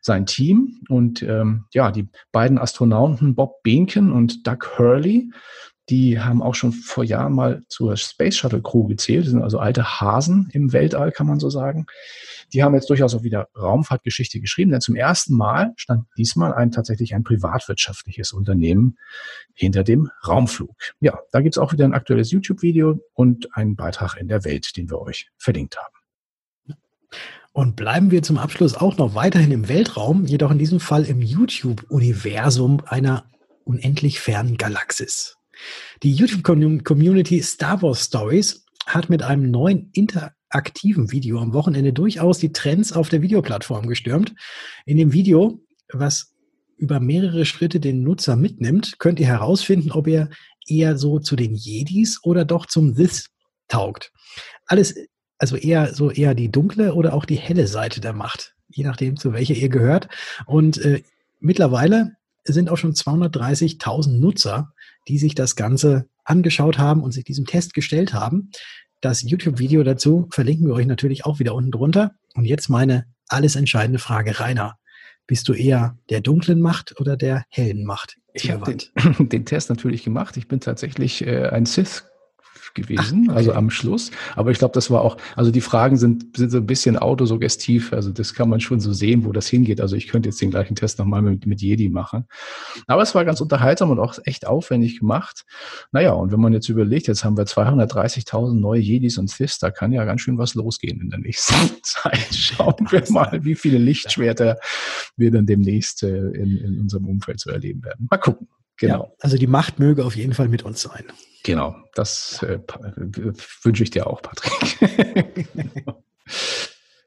sein 0.00 0.24
Team. 0.24 0.80
Und 0.88 1.22
ähm, 1.22 1.66
ja, 1.74 1.90
die 1.90 2.08
beiden 2.32 2.56
Astronauten 2.56 3.34
Bob 3.34 3.62
Behnken 3.62 4.12
und 4.12 4.46
Doug 4.46 4.78
Hurley 4.78 5.30
die 5.88 6.20
haben 6.20 6.42
auch 6.42 6.54
schon 6.54 6.72
vor 6.72 7.04
Jahren 7.04 7.32
mal 7.32 7.62
zur 7.68 7.96
Space 7.96 8.36
Shuttle 8.36 8.62
Crew 8.62 8.86
gezählt. 8.88 9.24
Die 9.26 9.30
sind 9.30 9.42
also 9.42 9.58
alte 9.58 10.00
Hasen 10.00 10.48
im 10.52 10.72
Weltall, 10.72 11.12
kann 11.12 11.26
man 11.26 11.38
so 11.38 11.48
sagen. 11.48 11.86
Die 12.52 12.62
haben 12.62 12.74
jetzt 12.74 12.90
durchaus 12.90 13.14
auch 13.14 13.22
wieder 13.22 13.48
Raumfahrtgeschichte 13.56 14.40
geschrieben, 14.40 14.72
denn 14.72 14.80
zum 14.80 14.96
ersten 14.96 15.34
Mal 15.34 15.72
stand 15.76 16.04
diesmal 16.16 16.54
ein 16.54 16.72
tatsächlich 16.72 17.14
ein 17.14 17.22
privatwirtschaftliches 17.22 18.32
Unternehmen 18.32 18.98
hinter 19.54 19.84
dem 19.84 20.10
Raumflug. 20.26 20.74
Ja, 21.00 21.18
da 21.30 21.40
gibt's 21.40 21.58
auch 21.58 21.72
wieder 21.72 21.84
ein 21.84 21.94
aktuelles 21.94 22.30
YouTube-Video 22.30 23.00
und 23.14 23.54
einen 23.56 23.76
Beitrag 23.76 24.16
in 24.16 24.28
der 24.28 24.44
Welt, 24.44 24.76
den 24.76 24.90
wir 24.90 25.00
euch 25.00 25.30
verlinkt 25.38 25.76
haben. 25.76 25.94
Und 27.52 27.76
bleiben 27.76 28.10
wir 28.10 28.22
zum 28.22 28.38
Abschluss 28.38 28.74
auch 28.74 28.98
noch 28.98 29.14
weiterhin 29.14 29.50
im 29.50 29.68
Weltraum, 29.68 30.26
jedoch 30.26 30.50
in 30.50 30.58
diesem 30.58 30.78
Fall 30.78 31.04
im 31.04 31.22
YouTube-Universum 31.22 32.82
einer 32.84 33.30
unendlich 33.64 34.20
fernen 34.20 34.56
Galaxis. 34.56 35.35
Die 36.02 36.12
YouTube-Community 36.12 37.42
Star 37.42 37.82
Wars 37.82 38.04
Stories 38.04 38.64
hat 38.86 39.10
mit 39.10 39.22
einem 39.22 39.50
neuen 39.50 39.90
interaktiven 39.92 41.10
Video 41.10 41.40
am 41.40 41.52
Wochenende 41.52 41.92
durchaus 41.92 42.38
die 42.38 42.52
Trends 42.52 42.92
auf 42.92 43.08
der 43.08 43.22
Videoplattform 43.22 43.86
gestürmt. 43.86 44.34
In 44.84 44.96
dem 44.96 45.12
Video, 45.12 45.60
was 45.92 46.34
über 46.76 47.00
mehrere 47.00 47.44
Schritte 47.46 47.80
den 47.80 48.02
Nutzer 48.02 48.36
mitnimmt, 48.36 48.98
könnt 48.98 49.18
ihr 49.18 49.26
herausfinden, 49.26 49.92
ob 49.92 50.06
ihr 50.06 50.30
eher 50.68 50.98
so 50.98 51.18
zu 51.18 51.36
den 51.36 51.54
Jedis 51.54 52.20
oder 52.22 52.44
doch 52.44 52.66
zum 52.66 52.94
This 52.94 53.30
taugt. 53.68 54.12
Alles, 54.66 54.94
also 55.38 55.56
eher 55.56 55.94
so 55.94 56.10
eher 56.10 56.34
die 56.34 56.50
dunkle 56.50 56.94
oder 56.94 57.14
auch 57.14 57.24
die 57.24 57.36
helle 57.36 57.66
Seite 57.66 58.00
der 58.00 58.12
Macht, 58.12 58.54
je 58.68 58.84
nachdem, 58.84 59.16
zu 59.16 59.32
welcher 59.32 59.54
ihr 59.54 59.68
gehört. 59.68 60.08
Und 60.46 60.78
äh, 60.78 61.02
mittlerweile 61.40 62.16
sind 62.44 62.68
auch 62.68 62.76
schon 62.76 62.92
230.000 62.92 64.18
Nutzer 64.18 64.72
die 65.08 65.18
sich 65.18 65.34
das 65.34 65.56
Ganze 65.56 66.06
angeschaut 66.24 66.78
haben 66.78 67.02
und 67.02 67.12
sich 67.12 67.24
diesem 67.24 67.46
Test 67.46 67.74
gestellt 67.74 68.12
haben. 68.12 68.50
Das 69.00 69.22
YouTube-Video 69.22 69.84
dazu 69.84 70.28
verlinken 70.30 70.66
wir 70.66 70.74
euch 70.74 70.86
natürlich 70.86 71.24
auch 71.24 71.38
wieder 71.38 71.54
unten 71.54 71.70
drunter. 71.70 72.12
Und 72.34 72.44
jetzt 72.44 72.68
meine 72.68 73.06
alles 73.28 73.56
entscheidende 73.56 73.98
Frage, 73.98 74.40
Rainer. 74.40 74.78
Bist 75.26 75.48
du 75.48 75.54
eher 75.54 75.98
der 76.08 76.20
dunklen 76.20 76.60
Macht 76.60 77.00
oder 77.00 77.16
der 77.16 77.44
hellen 77.48 77.84
Macht? 77.84 78.16
Ich 78.32 78.50
habe 78.50 78.76
den, 78.76 79.28
den, 79.28 79.44
Test 79.44 79.70
natürlich 79.70 80.04
gemacht. 80.04 80.36
Ich 80.36 80.46
bin 80.46 80.60
tatsächlich 80.60 81.26
äh, 81.26 81.48
ein 81.48 81.66
Sith 81.66 82.04
gewesen, 82.76 83.26
Ach, 83.30 83.34
also 83.34 83.52
am 83.52 83.70
Schluss. 83.70 84.12
Aber 84.36 84.52
ich 84.52 84.58
glaube, 84.58 84.72
das 84.72 84.90
war 84.90 85.02
auch, 85.02 85.16
also 85.34 85.50
die 85.50 85.60
Fragen 85.60 85.96
sind, 85.96 86.36
sind 86.36 86.50
so 86.50 86.58
ein 86.58 86.66
bisschen 86.66 86.96
autosuggestiv, 86.96 87.92
also 87.92 88.12
das 88.12 88.34
kann 88.34 88.48
man 88.48 88.60
schon 88.60 88.78
so 88.78 88.92
sehen, 88.92 89.24
wo 89.24 89.32
das 89.32 89.48
hingeht. 89.48 89.80
Also 89.80 89.96
ich 89.96 90.06
könnte 90.06 90.28
jetzt 90.28 90.40
den 90.40 90.50
gleichen 90.50 90.76
Test 90.76 90.98
nochmal 91.00 91.22
mit, 91.22 91.46
mit 91.46 91.60
Jedi 91.60 91.88
machen. 91.88 92.26
Aber 92.86 93.02
es 93.02 93.14
war 93.14 93.24
ganz 93.24 93.40
unterhaltsam 93.40 93.90
und 93.90 93.98
auch 93.98 94.16
echt 94.24 94.46
aufwendig 94.46 95.00
gemacht. 95.00 95.44
Naja, 95.90 96.12
und 96.12 96.30
wenn 96.30 96.40
man 96.40 96.52
jetzt 96.52 96.68
überlegt, 96.68 97.08
jetzt 97.08 97.24
haben 97.24 97.36
wir 97.36 97.44
230.000 97.44 98.54
neue 98.54 98.80
Jedis 98.80 99.18
und 99.18 99.28
Siths, 99.28 99.58
da 99.58 99.70
kann 99.70 99.90
ja 99.90 100.04
ganz 100.04 100.20
schön 100.20 100.38
was 100.38 100.54
losgehen 100.54 101.00
in 101.00 101.10
der 101.10 101.18
nächsten 101.18 101.54
Zeit. 101.82 102.28
Schauen 102.32 102.86
wir 102.90 103.02
mal, 103.10 103.44
wie 103.44 103.56
viele 103.56 103.78
Lichtschwerter 103.86 104.58
wir 105.16 105.30
dann 105.30 105.46
demnächst 105.46 106.02
äh, 106.02 106.28
in, 106.30 106.56
in 106.58 106.80
unserem 106.80 107.06
Umfeld 107.06 107.40
zu 107.40 107.50
erleben 107.50 107.82
werden. 107.82 108.06
Mal 108.10 108.18
gucken. 108.18 108.48
Genau. 108.78 109.04
Ja, 109.04 109.12
also 109.20 109.36
die 109.36 109.46
Macht 109.46 109.78
möge 109.78 110.04
auf 110.04 110.16
jeden 110.16 110.34
Fall 110.34 110.48
mit 110.48 110.62
uns 110.62 110.82
sein. 110.82 111.04
Genau, 111.44 111.76
das 111.94 112.42
äh, 112.42 112.58
wünsche 113.62 113.82
ich 113.82 113.90
dir 113.90 114.06
auch, 114.08 114.20
Patrick. 114.20 114.78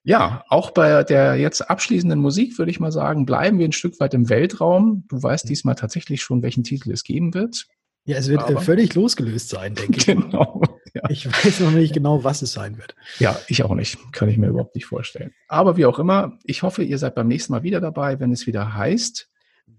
ja, 0.03 0.43
auch 0.47 0.71
bei 0.71 1.03
der 1.03 1.35
jetzt 1.35 1.69
abschließenden 1.69 2.19
Musik 2.19 2.57
würde 2.57 2.71
ich 2.71 2.79
mal 2.79 2.91
sagen, 2.91 3.25
bleiben 3.25 3.59
wir 3.59 3.67
ein 3.67 3.73
Stück 3.73 3.99
weit 3.99 4.13
im 4.13 4.29
Weltraum. 4.29 5.05
Du 5.09 5.21
weißt 5.21 5.45
mhm. 5.45 5.49
diesmal 5.49 5.75
tatsächlich 5.75 6.21
schon, 6.21 6.41
welchen 6.41 6.63
Titel 6.63 6.91
es 6.91 7.03
geben 7.03 7.33
wird. 7.33 7.67
Ja, 8.05 8.17
es 8.17 8.29
wird 8.29 8.41
äh, 8.41 8.53
Aber, 8.53 8.61
völlig 8.61 8.95
losgelöst 8.95 9.49
sein, 9.49 9.75
denke 9.75 9.97
ich. 9.97 10.05
Genau. 10.07 10.61
Ja. 10.95 11.03
Ich 11.09 11.27
weiß 11.27 11.59
noch 11.59 11.71
nicht 11.71 11.93
genau, 11.93 12.23
was 12.23 12.41
es 12.41 12.51
sein 12.51 12.77
wird. 12.77 12.95
Ja, 13.19 13.39
ich 13.47 13.63
auch 13.63 13.75
nicht. 13.75 13.99
Kann 14.11 14.27
ich 14.27 14.37
mir 14.37 14.47
überhaupt 14.47 14.73
nicht 14.73 14.85
vorstellen. 14.85 15.31
Aber 15.47 15.77
wie 15.77 15.85
auch 15.85 15.99
immer, 15.99 16.39
ich 16.43 16.63
hoffe, 16.63 16.81
ihr 16.81 16.97
seid 16.97 17.13
beim 17.13 17.27
nächsten 17.27 17.53
Mal 17.53 17.61
wieder 17.61 17.79
dabei, 17.79 18.19
wenn 18.19 18.31
es 18.31 18.47
wieder 18.47 18.73
heißt. 18.73 19.29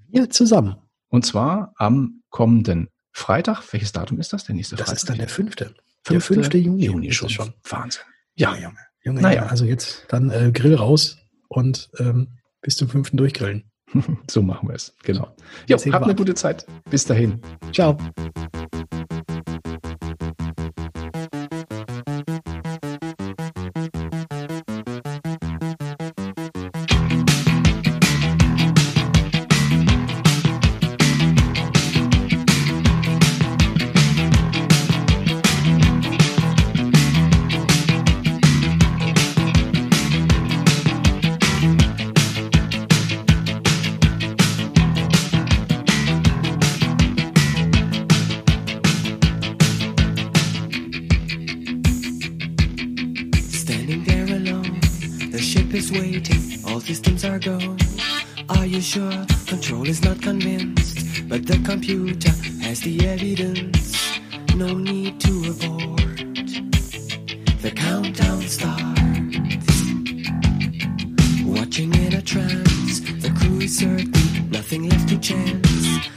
Wir 0.09 0.31
zusammen. 0.31 0.76
Und 1.10 1.26
zwar 1.26 1.74
am 1.76 2.22
kommenden 2.30 2.88
Freitag, 3.12 3.62
welches 3.72 3.92
Datum 3.92 4.18
ist 4.18 4.32
das? 4.32 4.44
Der 4.44 4.54
nächste 4.54 4.76
das 4.76 4.86
Freitag? 4.86 4.94
Das 4.94 5.02
ist 5.02 5.08
dann 5.10 5.18
der 5.18 5.28
fünfte. 5.28 5.74
Der 6.08 6.20
fünfte 6.20 6.56
Juni, 6.56 6.86
Juni 6.86 7.12
schon. 7.12 7.28
schon. 7.28 7.52
Wahnsinn. 7.68 8.02
Ja, 8.34 8.54
Junge. 8.56 8.78
Junge, 9.02 9.20
naja. 9.20 9.46
also 9.46 9.64
jetzt 9.64 10.06
dann 10.08 10.30
äh, 10.30 10.50
Grill 10.52 10.74
raus 10.74 11.18
und 11.48 11.90
ähm, 11.98 12.38
bis 12.62 12.76
zum 12.76 12.88
fünften 12.88 13.16
durchgrillen. 13.16 13.70
so 14.30 14.40
machen 14.42 14.68
wir 14.68 14.74
es. 14.74 14.94
Genau. 15.02 15.34
Ja, 15.66 15.76
habt 15.76 16.04
eine 16.04 16.14
gute 16.14 16.34
Zeit. 16.34 16.66
Bis 16.90 17.04
dahin. 17.04 17.40
Ciao. 17.72 17.98
ship 55.70 55.78
is 55.78 55.92
waiting, 55.92 56.64
all 56.66 56.80
systems 56.80 57.24
are 57.24 57.38
go. 57.38 57.59
Are 58.48 58.66
you 58.66 58.80
sure? 58.80 59.26
Control 59.46 59.87
is 59.87 60.02
not 60.02 60.20
convinced, 60.20 61.28
but 61.28 61.46
the 61.46 61.59
computer 61.64 62.33
has 62.62 62.80
the 62.80 63.06
evidence. 63.06 64.18
No 64.56 64.74
need 64.74 65.20
to 65.20 65.33
abort. 65.50 66.16
The 67.62 67.70
countdown 67.70 68.42
starts. 68.42 69.76
Watching 71.44 71.94
in 71.94 72.14
a 72.14 72.22
trance, 72.22 73.00
the 73.22 73.33
crew 73.38 73.61
is 73.61 73.78
certain, 73.78 74.50
nothing 74.50 74.88
left 74.88 75.09
to 75.11 75.18
chance. 75.18 76.09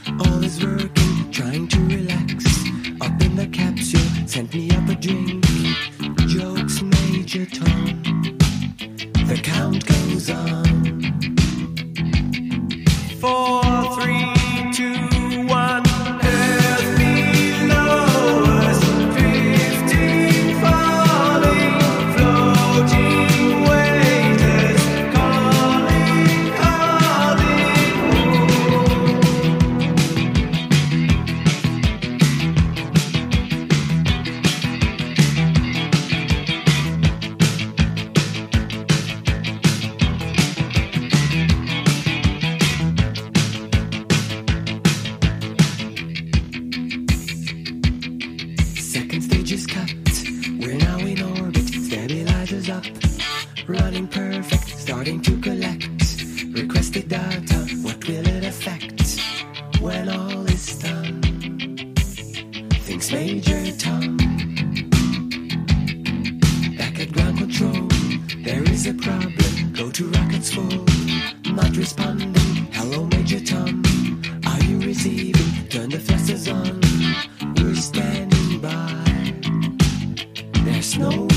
snow. 80.94 81.33